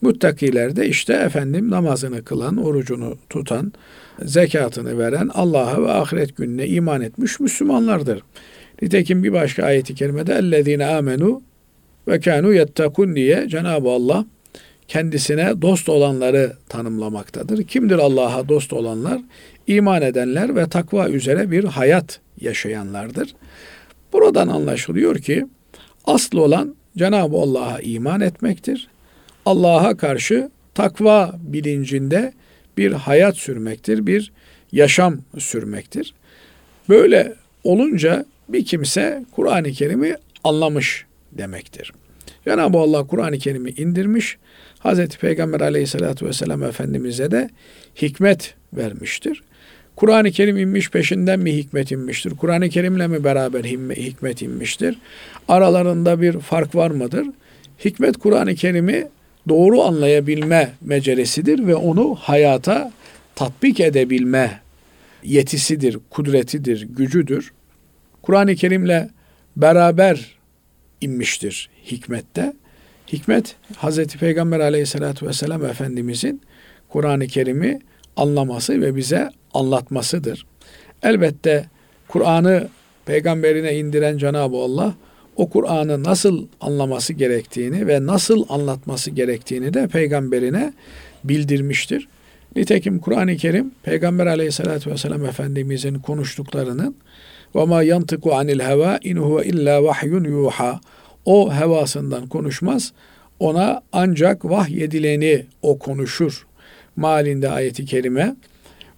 Müttakiler 0.02 0.76
de 0.76 0.88
işte 0.88 1.12
efendim 1.12 1.70
namazını 1.70 2.24
kılan, 2.24 2.56
orucunu 2.56 3.18
tutan, 3.30 3.72
zekatını 4.24 4.98
veren, 4.98 5.30
Allah'a 5.34 5.82
ve 5.82 5.90
ahiret 5.90 6.36
gününe 6.36 6.66
iman 6.66 7.00
etmiş 7.00 7.40
Müslümanlardır. 7.40 8.22
Nitekim 8.82 9.24
bir 9.24 9.32
başka 9.32 9.62
ayeti 9.62 9.94
kerimede 9.94 10.34
ellezine 10.34 10.86
amenu 10.86 11.42
ve 12.08 12.20
kanu 12.20 12.52
yettakun 12.52 13.16
diye 13.16 13.48
Cenab-ı 13.48 13.88
Allah 13.88 14.26
kendisine 14.88 15.62
dost 15.62 15.88
olanları 15.88 16.52
tanımlamaktadır. 16.68 17.62
Kimdir 17.62 17.98
Allah'a 17.98 18.48
dost 18.48 18.72
olanlar? 18.72 19.20
İman 19.66 20.02
edenler 20.02 20.56
ve 20.56 20.68
takva 20.68 21.08
üzere 21.08 21.50
bir 21.50 21.64
hayat 21.64 22.20
yaşayanlardır. 22.40 23.34
Buradan 24.12 24.48
anlaşılıyor 24.48 25.18
ki 25.18 25.46
asıl 26.04 26.38
olan 26.38 26.74
Cenab-ı 26.96 27.36
Allah'a 27.36 27.80
iman 27.80 28.20
etmektir. 28.20 28.88
Allah'a 29.46 29.96
karşı 29.96 30.50
takva 30.74 31.34
bilincinde 31.42 32.32
bir 32.76 32.92
hayat 32.92 33.36
sürmektir, 33.36 34.06
bir 34.06 34.32
yaşam 34.72 35.18
sürmektir. 35.38 36.14
Böyle 36.88 37.34
olunca 37.64 38.24
bir 38.48 38.64
kimse 38.64 39.24
Kur'an-ı 39.32 39.72
Kerim'i 39.72 40.14
anlamış 40.44 41.04
demektir. 41.32 41.92
Cenab-ı 42.44 42.78
Allah 42.78 43.06
Kur'an-ı 43.06 43.38
Kerim'i 43.38 43.70
indirmiş. 43.70 44.36
Hazreti 44.78 45.18
Peygamber 45.18 45.60
aleyhissalatü 45.60 46.26
vesselam 46.26 46.62
Efendimiz'e 46.62 47.30
de 47.30 47.50
hikmet 48.02 48.54
vermiştir. 48.72 49.42
Kur'an-ı 49.96 50.30
Kerim 50.30 50.56
inmiş 50.56 50.90
peşinden 50.90 51.40
mi 51.40 51.56
hikmet 51.56 51.92
inmiştir? 51.92 52.30
Kur'an-ı 52.30 52.68
Kerim'le 52.68 53.08
mi 53.08 53.24
beraber 53.24 53.64
hikmet 53.64 54.42
inmiştir? 54.42 54.98
Aralarında 55.48 56.20
bir 56.20 56.38
fark 56.38 56.74
var 56.74 56.90
mıdır? 56.90 57.26
Hikmet 57.84 58.16
Kur'an-ı 58.16 58.54
Kerim'i 58.54 59.08
doğru 59.48 59.82
anlayabilme 59.82 60.72
meceresidir 60.80 61.66
ve 61.66 61.74
onu 61.74 62.14
hayata 62.14 62.92
tatbik 63.34 63.80
edebilme 63.80 64.60
yetisidir, 65.24 65.98
kudretidir, 66.10 66.86
gücüdür. 66.90 67.52
Kur'an-ı 68.22 68.54
Kerim'le 68.54 69.08
beraber 69.56 70.36
inmiştir 71.00 71.70
hikmette. 71.84 72.52
Hikmet 73.12 73.56
Hazreti 73.76 74.18
Peygamber 74.18 74.60
aleyhissalatü 74.60 75.26
vesselam 75.26 75.64
Efendimizin 75.64 76.42
Kur'an-ı 76.88 77.26
Kerim'i 77.26 77.80
anlaması 78.16 78.80
ve 78.80 78.96
bize 78.96 79.30
anlatmasıdır. 79.54 80.46
Elbette 81.02 81.66
Kur'an'ı 82.08 82.68
peygamberine 83.06 83.74
indiren 83.74 84.18
Cenab-ı 84.18 84.56
Allah 84.56 84.94
o 85.36 85.48
Kur'an'ı 85.48 86.04
nasıl 86.04 86.46
anlaması 86.60 87.12
gerektiğini 87.12 87.86
ve 87.86 88.06
nasıl 88.06 88.44
anlatması 88.48 89.10
gerektiğini 89.10 89.74
de 89.74 89.88
peygamberine 89.88 90.72
bildirmiştir. 91.24 92.08
Nitekim 92.56 92.98
Kur'an-ı 92.98 93.36
Kerim 93.36 93.70
Peygamber 93.82 94.26
aleyhissalatü 94.26 94.90
vesselam 94.90 95.24
Efendimizin 95.24 95.94
konuştuklarının 95.94 96.96
ve 97.54 97.64
ma 97.64 97.82
yantıku 97.82 98.34
anil 98.34 98.60
heva 98.60 98.98
in 99.02 99.16
huve 99.16 99.44
illa 99.44 99.84
vahyun 99.84 100.24
yuha. 100.24 100.80
O 101.24 101.54
hevasından 101.54 102.26
konuşmaz. 102.26 102.92
Ona 103.40 103.82
ancak 103.92 104.44
vahyedileni 104.44 105.46
o 105.62 105.78
konuşur. 105.78 106.46
Malinde 106.96 107.50
ayeti 107.50 107.84
kerime 107.84 108.36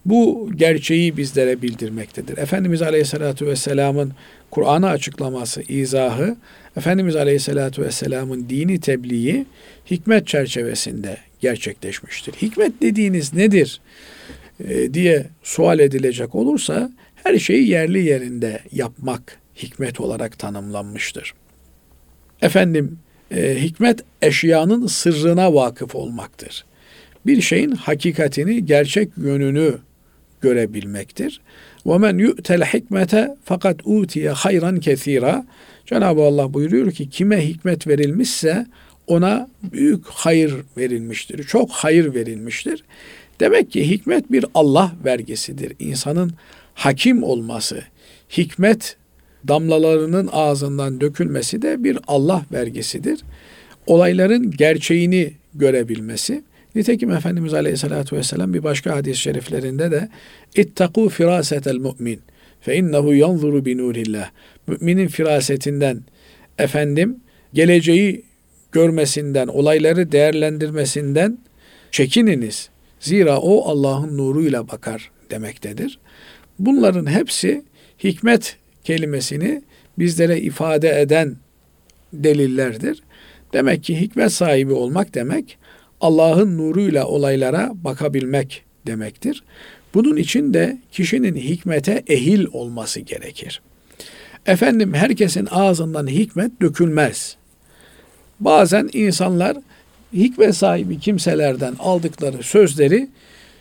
bu 0.08 0.50
gerçeği 0.56 1.16
bizlere 1.16 1.62
bildirmektedir. 1.62 2.38
Efendimiz 2.38 2.82
Aleyhisselatü 2.82 3.46
Vesselam'ın 3.46 4.12
Kur'an'ı 4.50 4.88
açıklaması, 4.88 5.62
izahı, 5.62 6.36
Efendimiz 6.76 7.16
Aleyhisselatü 7.16 7.82
Vesselam'ın 7.82 8.46
dini 8.48 8.80
tebliği 8.80 9.46
hikmet 9.90 10.26
çerçevesinde 10.26 11.16
gerçekleşmiştir. 11.40 12.32
Hikmet 12.32 12.82
dediğiniz 12.82 13.34
nedir 13.34 13.80
e, 14.68 14.94
diye 14.94 15.26
sual 15.42 15.78
edilecek 15.78 16.34
olursa 16.34 16.90
her 17.14 17.38
şeyi 17.38 17.68
yerli 17.68 18.04
yerinde 18.04 18.60
yapmak 18.72 19.38
hikmet 19.56 20.00
olarak 20.00 20.38
tanımlanmıştır. 20.38 21.34
Efendim, 22.42 22.98
e, 23.30 23.62
hikmet 23.62 24.00
eşyanın 24.22 24.86
sırrına 24.86 25.54
vakıf 25.54 25.94
olmaktır. 25.94 26.64
Bir 27.26 27.40
şeyin 27.40 27.70
hakikatini, 27.70 28.66
gerçek 28.66 29.08
yönünü 29.16 29.78
görebilmektir. 30.40 31.40
Ve 31.87 31.98
men 31.98 32.18
yu'tel 32.18 32.62
hikmete 32.64 33.37
fakat 33.44 33.77
utiye 33.85 34.31
hayran 34.31 34.81
kesira. 34.81 35.46
Cenab-ı 35.87 36.22
Allah 36.22 36.55
buyuruyor 36.55 36.92
ki 36.92 37.11
kime 37.11 37.48
hikmet 37.48 37.87
verilmişse 37.87 38.66
ona 39.07 39.48
büyük 39.72 40.07
hayır 40.07 40.55
verilmiştir. 40.77 41.42
Çok 41.42 41.70
hayır 41.70 42.14
verilmiştir. 42.14 42.85
Demek 43.40 43.70
ki 43.72 43.90
hikmet 43.90 44.33
bir 44.33 44.44
Allah 44.55 44.92
vergisidir. 45.05 45.72
İnsanın 45.79 46.33
hakim 46.74 47.22
olması, 47.22 47.83
hikmet 48.37 48.96
damlalarının 49.48 50.29
ağzından 50.33 51.01
dökülmesi 51.01 51.62
de 51.62 51.85
bir 51.85 51.98
Allah 52.07 52.42
vergisidir. 52.53 53.20
Olayların 53.87 54.51
gerçeğini 54.51 55.33
görebilmesi. 55.55 56.42
Nitekim 56.78 57.10
Efendimiz 57.10 57.54
Aleyhisselatü 57.54 58.16
Vesselam 58.16 58.54
bir 58.54 58.62
başka 58.62 58.96
hadis-i 58.96 59.20
şeriflerinde 59.20 59.90
de 59.90 60.08
firasetel 61.10 61.76
mu'min 61.76 62.20
fe 62.60 62.76
innehu 62.76 63.14
yanzuru 63.14 63.64
bi 63.64 63.78
nurillah. 63.78 64.30
Müminin 64.66 65.08
firasetinden 65.08 66.02
efendim 66.58 67.16
geleceği 67.54 68.24
görmesinden, 68.72 69.46
olayları 69.46 70.12
değerlendirmesinden 70.12 71.38
çekininiz. 71.90 72.70
Zira 73.00 73.38
o 73.38 73.68
Allah'ın 73.68 74.18
nuruyla 74.18 74.68
bakar 74.68 75.10
demektedir. 75.30 75.98
Bunların 76.58 77.06
hepsi 77.06 77.64
hikmet 78.04 78.56
kelimesini 78.84 79.62
bizlere 79.98 80.40
ifade 80.40 81.00
eden 81.00 81.36
delillerdir. 82.12 83.02
Demek 83.52 83.84
ki 83.84 84.00
hikmet 84.00 84.32
sahibi 84.32 84.72
olmak 84.72 85.14
demek 85.14 85.58
Allah'ın 86.00 86.58
nuruyla 86.58 87.06
olaylara 87.06 87.70
bakabilmek 87.74 88.64
demektir. 88.87 89.42
Bunun 89.94 90.16
için 90.16 90.54
de 90.54 90.78
kişinin 90.92 91.37
hikmete 91.37 92.02
ehil 92.06 92.46
olması 92.52 93.00
gerekir. 93.00 93.62
Efendim 94.46 94.94
herkesin 94.94 95.48
ağzından 95.50 96.06
hikmet 96.06 96.61
dökülmez. 96.61 97.37
Bazen 98.40 98.90
insanlar 98.92 99.56
hikmet 100.12 100.56
sahibi 100.56 100.98
kimselerden 100.98 101.74
aldıkları 101.78 102.42
sözleri 102.42 103.08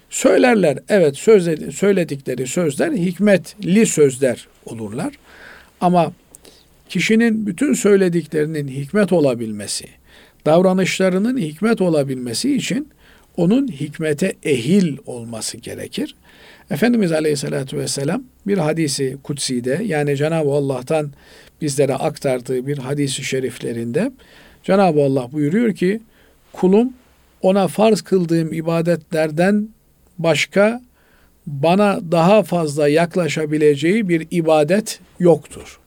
söylerler. 0.09 0.79
Evet 0.89 1.17
söyledikleri 1.73 2.47
sözler 2.47 2.91
hikmetli 2.91 3.85
sözler 3.85 4.47
olurlar. 4.65 5.13
Ama 5.81 6.13
kişinin 6.89 7.47
bütün 7.47 7.73
söylediklerinin 7.73 8.67
hikmet 8.67 9.13
olabilmesi, 9.13 9.85
davranışlarının 10.47 11.37
hikmet 11.37 11.81
olabilmesi 11.81 12.55
için 12.55 12.89
onun 13.37 13.67
hikmete 13.67 14.33
ehil 14.43 14.97
olması 15.05 15.57
gerekir. 15.57 16.15
Efendimiz 16.71 17.11
Aleyhisselatü 17.11 17.77
Vesselam 17.77 18.23
bir 18.47 18.57
hadisi 18.57 19.17
kutsi'de 19.23 19.81
yani 19.85 20.17
Cenab-ı 20.17 20.49
Allah'tan 20.51 21.11
bizlere 21.61 21.93
aktardığı 21.93 22.67
bir 22.67 22.77
hadisi 22.77 23.23
şeriflerinde 23.23 24.11
Cenab-ı 24.63 25.03
Allah 25.03 25.31
buyuruyor 25.31 25.73
ki 25.73 26.01
kulum 26.53 26.93
ona 27.41 27.67
farz 27.67 28.01
kıldığım 28.01 28.53
ibadetlerden 28.53 29.69
başka 30.17 30.81
bana 31.47 31.99
daha 32.11 32.43
fazla 32.43 32.87
yaklaşabileceği 32.87 34.09
bir 34.09 34.27
ibadet 34.31 34.99
yoktur. 35.19 35.79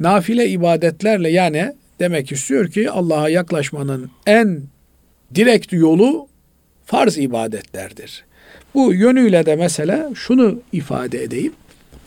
Nafile 0.00 0.48
ibadetlerle 0.48 1.30
yani 1.30 1.72
demek 2.00 2.32
istiyor 2.32 2.70
ki 2.70 2.90
Allah'a 2.90 3.28
yaklaşmanın 3.28 4.10
en 4.26 4.62
direkt 5.34 5.72
yolu 5.72 6.28
farz 6.84 7.18
ibadetlerdir. 7.18 8.24
Bu 8.74 8.94
yönüyle 8.94 9.46
de 9.46 9.56
mesela 9.56 10.10
şunu 10.14 10.60
ifade 10.72 11.22
edeyim. 11.22 11.52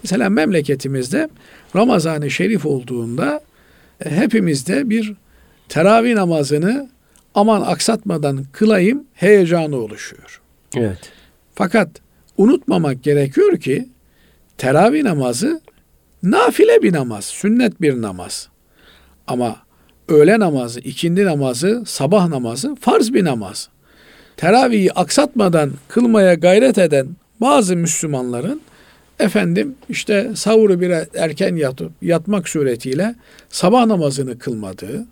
Mesela 0.03 0.29
memleketimizde 0.29 1.29
Ramazan-ı 1.75 2.31
Şerif 2.31 2.65
olduğunda 2.65 3.41
e, 4.05 4.09
hepimizde 4.09 4.89
bir 4.89 5.13
teravih 5.69 6.13
namazını 6.13 6.89
aman 7.35 7.61
aksatmadan 7.61 8.45
kılayım 8.51 9.03
heyecanı 9.13 9.75
oluşuyor. 9.77 10.41
Evet. 10.75 11.11
Fakat 11.55 11.89
unutmamak 12.37 13.03
gerekiyor 13.03 13.59
ki 13.59 13.89
teravih 14.57 15.03
namazı 15.03 15.61
nafile 16.23 16.81
bir 16.81 16.93
namaz, 16.93 17.25
sünnet 17.25 17.81
bir 17.81 18.01
namaz. 18.01 18.49
Ama 19.27 19.55
öğle 20.09 20.39
namazı, 20.39 20.79
ikindi 20.79 21.25
namazı, 21.25 21.83
sabah 21.85 22.27
namazı 22.27 22.75
farz 22.75 23.13
bir 23.13 23.23
namaz. 23.25 23.69
Teravihi 24.37 24.93
aksatmadan 24.93 25.71
kılmaya 25.87 26.33
gayret 26.33 26.77
eden 26.77 27.07
bazı 27.41 27.75
Müslümanların 27.75 28.61
efendim 29.19 29.75
işte 29.89 30.31
sahuru 30.35 30.81
bir 30.81 30.93
erken 31.15 31.55
yatıp 31.55 31.91
yatmak 32.01 32.49
suretiyle 32.49 33.15
sabah 33.49 33.85
namazını 33.85 34.39
kılmadığı 34.39 35.05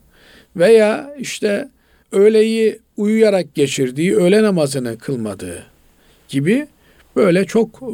veya 0.56 1.16
işte 1.20 1.70
öğleyi 2.12 2.80
uyuyarak 2.98 3.56
geçirdiği 3.56 4.16
öğle 4.16 4.44
namazını 4.44 4.98
kılmadığı 4.98 5.64
gibi 6.30 6.68
böyle 7.16 7.46
çok 7.46 7.82
e, 7.82 7.94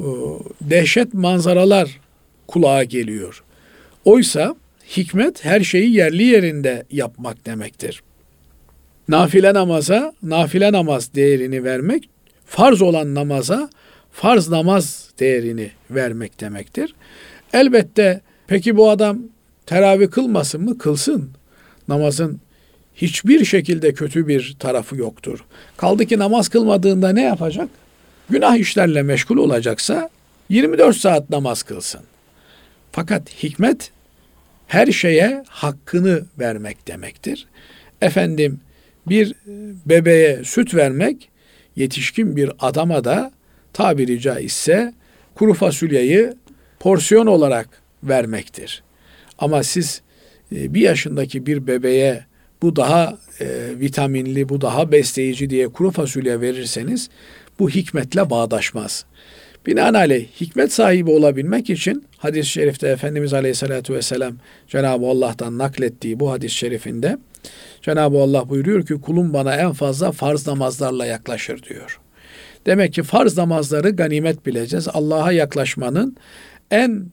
dehşet 0.70 1.14
manzaralar 1.14 2.00
kulağa 2.48 2.84
geliyor. 2.84 3.44
Oysa 4.06 4.56
hikmet 4.88 5.46
her 5.46 5.62
şeyi 5.62 5.94
yerli 5.94 6.24
yerinde 6.24 6.86
yapmak 6.92 7.46
demektir. 7.46 8.04
Nafile 9.08 9.54
namaza 9.54 10.14
nafile 10.24 10.72
namaz 10.72 11.16
değerini 11.16 11.64
vermek, 11.64 12.10
farz 12.46 12.82
olan 12.82 13.16
namaza 13.16 13.70
farz 14.12 14.50
namaz 14.50 15.10
değerini 15.20 15.72
vermek 15.92 16.42
demektir. 16.42 16.96
Elbette 17.54 18.22
peki 18.48 18.78
bu 18.78 18.90
adam 18.90 19.20
teravih 19.66 20.12
kılmasın 20.12 20.62
mı? 20.62 20.78
Kılsın. 20.78 21.30
Namazın 21.88 22.40
hiçbir 22.96 23.46
şekilde 23.46 23.94
kötü 23.94 24.28
bir 24.28 24.56
tarafı 24.60 24.96
yoktur. 24.96 25.46
Kaldı 25.78 26.06
ki 26.06 26.20
namaz 26.20 26.50
kılmadığında 26.50 27.10
ne 27.10 27.22
yapacak? 27.22 27.70
Günah 28.30 28.58
işlerle 28.58 29.04
meşgul 29.04 29.38
olacaksa 29.38 30.10
24 30.50 30.98
saat 30.98 31.30
namaz 31.30 31.64
kılsın. 31.64 32.02
Fakat 32.92 33.44
hikmet 33.44 33.92
her 34.74 34.88
şeye 34.88 35.44
hakkını 35.50 36.26
vermek 36.40 36.88
demektir. 36.88 37.48
Efendim 38.02 38.60
bir 39.08 39.34
bebeğe 39.86 40.44
süt 40.44 40.76
vermek 40.76 41.30
yetişkin 41.76 42.36
bir 42.36 42.52
adama 42.60 43.04
da 43.04 43.32
tabiri 43.74 44.20
caizse 44.20 44.94
kuru 45.36 45.54
fasulyeyi 45.54 46.30
porsiyon 46.80 47.28
olarak 47.28 47.70
vermektir. 48.04 48.84
Ama 49.40 49.64
siz 49.64 50.02
e, 50.56 50.74
bir 50.74 50.82
yaşındaki 50.82 51.46
bir 51.46 51.68
bebeğe 51.68 52.26
bu 52.62 52.76
daha 52.76 53.18
e, 53.42 53.46
vitaminli, 53.80 54.50
bu 54.50 54.62
daha 54.62 54.92
besleyici 54.92 55.50
diye 55.50 55.68
kuru 55.68 55.92
fasulye 55.92 56.42
verirseniz 56.42 57.10
bu 57.60 57.70
hikmetle 57.70 58.30
bağdaşmaz. 58.30 59.06
Binaenaleyh 59.66 60.28
hikmet 60.42 60.74
sahibi 60.74 61.12
olabilmek 61.12 61.70
için 61.70 62.06
hadis-i 62.18 62.50
şerifte 62.50 62.88
Efendimiz 62.88 63.34
Aleyhisselatü 63.34 63.94
Vesselam 63.94 64.34
Cenab-ı 64.68 65.06
Allah'tan 65.06 65.58
naklettiği 65.58 66.20
bu 66.20 66.32
hadis-i 66.32 66.56
şerifinde 66.56 67.18
Cenab-ı 67.82 68.18
Allah 68.18 68.50
buyuruyor 68.50 68.86
ki 68.86 68.94
kulum 69.02 69.34
bana 69.34 69.56
en 69.56 69.74
fazla 69.74 70.12
farz 70.12 70.48
namazlarla 70.48 71.06
yaklaşır 71.06 71.64
diyor. 71.64 72.00
Demek 72.66 72.94
ki 72.94 73.04
farz 73.04 73.38
namazları 73.38 73.90
ganimet 73.90 74.46
bileceğiz. 74.46 74.88
Allah'a 74.94 75.32
yaklaşmanın 75.32 76.18
en 76.72 77.06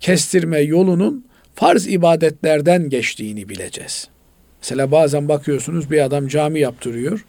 kestirme 0.00 0.60
yolunun 0.60 1.24
farz 1.54 1.86
ibadetlerden 1.86 2.88
geçtiğini 2.88 3.48
bileceğiz. 3.48 4.08
Mesela 4.62 4.90
bazen 4.90 5.28
bakıyorsunuz 5.28 5.90
bir 5.90 6.04
adam 6.04 6.28
cami 6.28 6.60
yaptırıyor, 6.60 7.24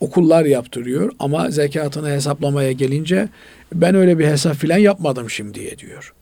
okullar 0.00 0.44
yaptırıyor 0.44 1.12
ama 1.18 1.50
zekatını 1.50 2.10
hesaplamaya 2.10 2.72
gelince 2.72 3.28
ben 3.74 3.94
öyle 3.94 4.18
bir 4.18 4.26
hesap 4.26 4.56
filan 4.56 4.78
yapmadım 4.78 5.30
şimdiye 5.30 5.78
diyor. 5.78 6.14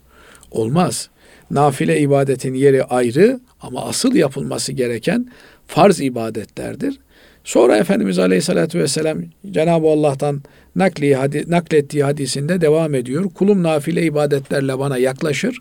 Olmaz. 0.50 1.09
Nafile 1.50 2.00
ibadetin 2.00 2.55
yeri 2.55 2.84
ayrı 2.84 3.40
ama 3.61 3.84
asıl 3.84 4.14
yapılması 4.14 4.72
gereken 4.72 5.26
farz 5.66 6.00
ibadetlerdir. 6.00 6.98
Sonra 7.44 7.76
Efendimiz 7.76 8.18
Aleyhisselatü 8.18 8.78
Vesselam 8.78 9.18
Cenab-ı 9.50 9.88
Allah'tan 9.88 10.42
nakli, 10.76 11.14
hadi, 11.14 11.50
naklettiği 11.50 12.05
hadisinde 12.05 12.61
devam 12.61 12.94
ediyor. 12.94 13.30
Kulum 13.34 13.62
nafile 13.62 14.02
ibadetlerle 14.02 14.78
bana 14.78 14.98
yaklaşır. 14.98 15.59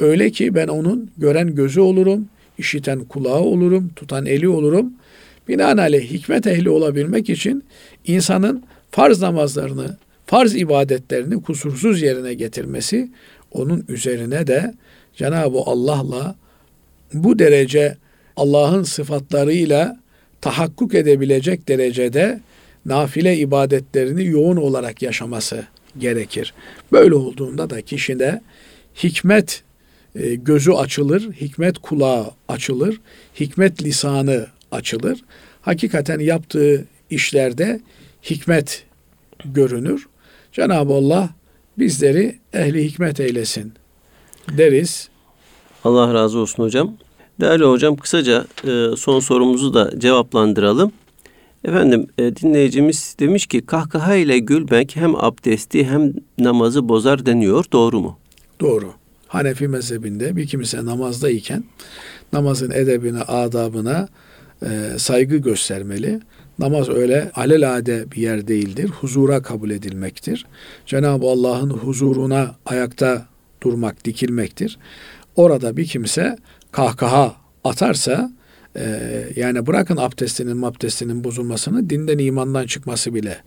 Öyle 0.00 0.30
ki 0.30 0.54
ben 0.54 0.68
onun 0.68 1.10
gören 1.18 1.54
gözü 1.54 1.80
olurum, 1.80 2.28
işiten 2.58 3.00
kulağı 3.00 3.40
olurum, 3.40 3.90
tutan 3.96 4.26
eli 4.26 4.48
olurum. 4.48 4.92
Binaenaleyh 5.48 6.10
hikmet 6.10 6.46
ehli 6.46 6.70
olabilmek 6.70 7.30
için 7.30 7.64
insanın 8.06 8.62
farz 8.90 9.22
namazlarını, 9.22 9.96
farz 10.26 10.56
ibadetlerini 10.56 11.42
kusursuz 11.42 12.02
yerine 12.02 12.34
getirmesi, 12.34 13.10
onun 13.52 13.84
üzerine 13.88 14.46
de 14.46 14.74
Cenab-ı 15.16 15.58
Allah'la 15.58 16.36
bu 17.14 17.38
derece 17.38 17.96
Allah'ın 18.36 18.82
sıfatlarıyla 18.82 20.00
tahakkuk 20.40 20.94
edebilecek 20.94 21.68
derecede 21.68 22.40
nafile 22.86 23.36
ibadetlerini 23.36 24.26
yoğun 24.26 24.56
olarak 24.56 25.02
yaşaması 25.02 25.66
gerekir. 25.98 26.54
Böyle 26.92 27.14
olduğunda 27.14 27.70
da 27.70 27.80
kişide 27.80 28.40
hikmet 29.02 29.62
e, 30.14 30.34
gözü 30.34 30.72
açılır, 30.72 31.32
hikmet 31.32 31.78
kulağı 31.78 32.30
açılır, 32.48 33.00
hikmet 33.40 33.82
lisanı 33.82 34.46
açılır. 34.76 35.24
Hakikaten 35.62 36.18
yaptığı 36.18 36.86
işlerde 37.10 37.80
hikmet 38.22 38.84
görünür. 39.44 40.06
Cenab-ı 40.52 40.92
Allah 40.92 41.30
bizleri 41.78 42.38
ehli 42.52 42.84
hikmet 42.84 43.20
eylesin 43.20 43.72
deriz. 44.58 45.08
Allah 45.84 46.14
razı 46.14 46.38
olsun 46.38 46.62
hocam. 46.62 46.96
Değerli 47.40 47.64
hocam 47.64 47.96
kısaca 47.96 48.46
e, 48.64 48.96
son 48.96 49.20
sorumuzu 49.20 49.74
da 49.74 50.00
cevaplandıralım. 50.00 50.92
Efendim 51.64 52.06
e, 52.18 52.36
dinleyicimiz 52.36 53.16
demiş 53.20 53.46
ki 53.46 53.66
kahkaha 53.66 54.14
ile 54.14 54.38
gülmek 54.38 54.96
hem 54.96 55.16
abdesti 55.16 55.84
hem 55.84 56.12
namazı 56.38 56.88
bozar 56.88 57.26
deniyor. 57.26 57.64
Doğru 57.72 58.00
mu? 58.00 58.18
Doğru. 58.60 58.92
Hanefi 59.28 59.68
mezhebinde 59.68 60.36
bir 60.36 60.46
kimse 60.46 60.84
namazdayken 60.84 61.64
namazın 62.32 62.70
edebine, 62.70 63.20
adabına 63.20 64.08
e, 64.62 64.98
saygı 64.98 65.36
göstermeli. 65.36 66.20
Namaz 66.58 66.88
öyle 66.88 67.30
alelade 67.34 68.04
bir 68.12 68.22
yer 68.22 68.48
değildir. 68.48 68.88
Huzura 68.88 69.42
kabul 69.42 69.70
edilmektir. 69.70 70.46
Cenab-ı 70.86 71.26
Allah'ın 71.26 71.70
huzuruna 71.70 72.54
ayakta 72.66 73.26
durmak, 73.62 74.04
dikilmektir. 74.04 74.78
Orada 75.36 75.76
bir 75.76 75.86
kimse 75.86 76.36
kahkaha 76.72 77.36
atarsa 77.64 78.32
e, 78.76 78.84
yani 79.36 79.66
bırakın 79.66 79.96
abdestinin 79.96 80.62
abdestinin 80.62 81.24
bozulmasını 81.24 81.90
dinden 81.90 82.18
imandan 82.18 82.66
çıkması 82.66 83.14
bile 83.14 83.38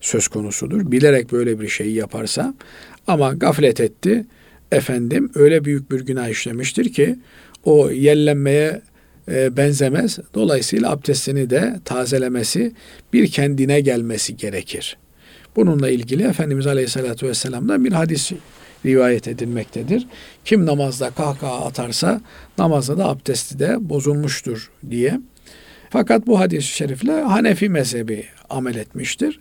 söz 0.00 0.28
konusudur. 0.28 0.90
Bilerek 0.92 1.32
böyle 1.32 1.60
bir 1.60 1.68
şeyi 1.68 1.94
yaparsa 1.94 2.54
ama 3.06 3.32
gaflet 3.32 3.80
etti. 3.80 4.26
Efendim 4.72 5.30
öyle 5.34 5.64
büyük 5.64 5.90
bir 5.90 6.00
günah 6.00 6.28
işlemiştir 6.28 6.92
ki 6.92 7.18
o 7.64 7.90
yellenmeye 7.90 8.82
e, 9.28 9.56
benzemez. 9.56 10.18
Dolayısıyla 10.34 10.90
abdestini 10.90 11.50
de 11.50 11.74
tazelemesi, 11.84 12.72
bir 13.12 13.30
kendine 13.30 13.80
gelmesi 13.80 14.36
gerekir. 14.36 14.96
Bununla 15.56 15.90
ilgili 15.90 16.22
Efendimiz 16.22 16.66
Aleyhisselatü 16.66 17.28
Vesselam'dan 17.28 17.84
bir 17.84 17.92
hadis 17.92 18.32
rivayet 18.86 19.28
edilmektedir. 19.28 20.06
Kim 20.44 20.66
namazda 20.66 21.10
kahkaha 21.10 21.66
atarsa 21.66 22.20
namazda 22.58 22.98
da 22.98 23.08
abdesti 23.08 23.58
de 23.58 23.88
bozulmuştur 23.88 24.70
diye. 24.90 25.20
Fakat 25.90 26.26
bu 26.26 26.40
hadis-i 26.40 26.68
şerifle 26.68 27.12
Hanefi 27.12 27.68
mezhebi 27.68 28.24
amel 28.50 28.74
etmiştir. 28.74 29.40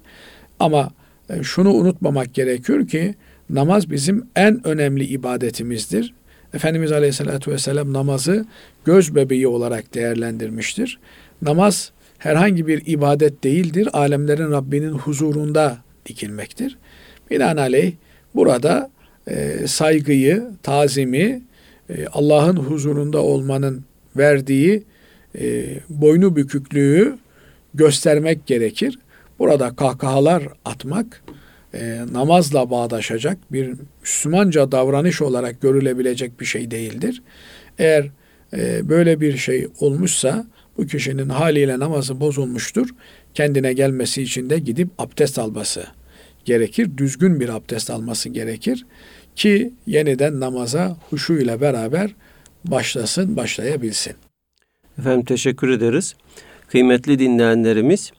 Ama 0.60 0.90
e, 1.30 1.44
şunu 1.44 1.74
unutmamak 1.74 2.34
gerekiyor 2.34 2.88
ki 2.88 3.16
namaz 3.50 3.90
bizim 3.90 4.28
en 4.36 4.68
önemli 4.68 5.04
ibadetimizdir. 5.04 6.14
Efendimiz 6.56 6.91
Aleyhisselatü 6.91 7.51
Vesselam 7.51 7.93
namazı 7.93 8.45
göz 8.86 9.16
bebeği 9.16 9.47
olarak 9.47 9.93
değerlendirmiştir. 9.93 10.99
Namaz 11.41 11.91
herhangi 12.18 12.68
bir 12.68 12.84
ibadet 12.86 13.43
değildir. 13.43 13.89
Alemlerin 13.93 14.51
Rabbinin 14.51 14.91
huzurunda 14.91 15.78
dikilmektir. 16.06 16.78
Binaenaleyh 17.32 17.93
burada 18.36 18.89
e, 19.28 19.68
saygıyı, 19.68 20.43
tazimi, 20.64 21.41
e, 21.89 22.08
Allah'ın 22.08 22.56
huzurunda 22.56 23.22
olmanın 23.22 23.84
verdiği 24.18 24.84
e, 25.39 25.66
boynu 25.89 26.36
büküklüğü 26.36 27.18
göstermek 27.74 28.47
gerekir. 28.47 28.99
Burada 29.39 29.76
kahkahalar 29.76 30.43
atmak 30.66 31.24
e, 31.76 31.99
namazla 32.13 32.69
bağdaşacak 32.69 33.38
bir 33.51 33.73
Müslümanca 34.01 34.71
davranış 34.71 35.21
olarak 35.21 35.61
görülebilecek 35.61 36.39
bir 36.39 36.45
şey 36.45 36.71
değildir. 36.71 37.21
Eğer 37.80 38.09
e, 38.53 38.89
böyle 38.89 39.21
bir 39.21 39.38
şey 39.38 39.67
olmuşsa 39.80 40.45
bu 40.78 40.88
kişinin 40.88 41.30
haliyle 41.30 41.80
namazı 41.80 42.19
bozulmuştur. 42.19 42.89
Kendine 43.34 43.73
gelmesi 43.73 44.21
için 44.21 44.49
de 44.49 44.59
gidip 44.59 44.89
abdest 44.97 45.39
alması 45.39 45.86
gerekir. 46.45 46.89
Düzgün 46.97 47.39
bir 47.39 47.49
abdest 47.49 47.89
alması 47.89 48.30
gerekir 48.30 48.86
ki 49.36 49.73
yeniden 49.88 50.39
namaza 50.39 50.97
huşu 51.09 51.34
ile 51.34 51.61
beraber 51.61 52.15
başlasın, 52.65 53.36
başlayabilsin. 53.36 54.13
Efendim 54.99 55.26
teşekkür 55.26 55.69
ederiz. 55.69 56.15
Kıymetli 56.67 57.19
dinleyenlerimiz, 57.19 58.11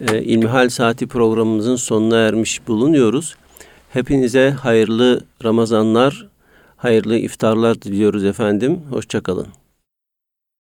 e, 0.00 0.22
İlmihal 0.22 0.68
Saati 0.68 1.06
programımızın 1.06 1.76
sonuna 1.76 2.18
ermiş 2.18 2.68
bulunuyoruz. 2.68 3.36
Hepinize 3.92 4.50
hayırlı 4.50 5.20
Ramazanlar, 5.44 6.28
hayırlı 6.76 7.16
iftarlar 7.16 7.82
diliyoruz 7.82 8.24
efendim. 8.24 8.80
Hoşçakalın. 8.90 9.46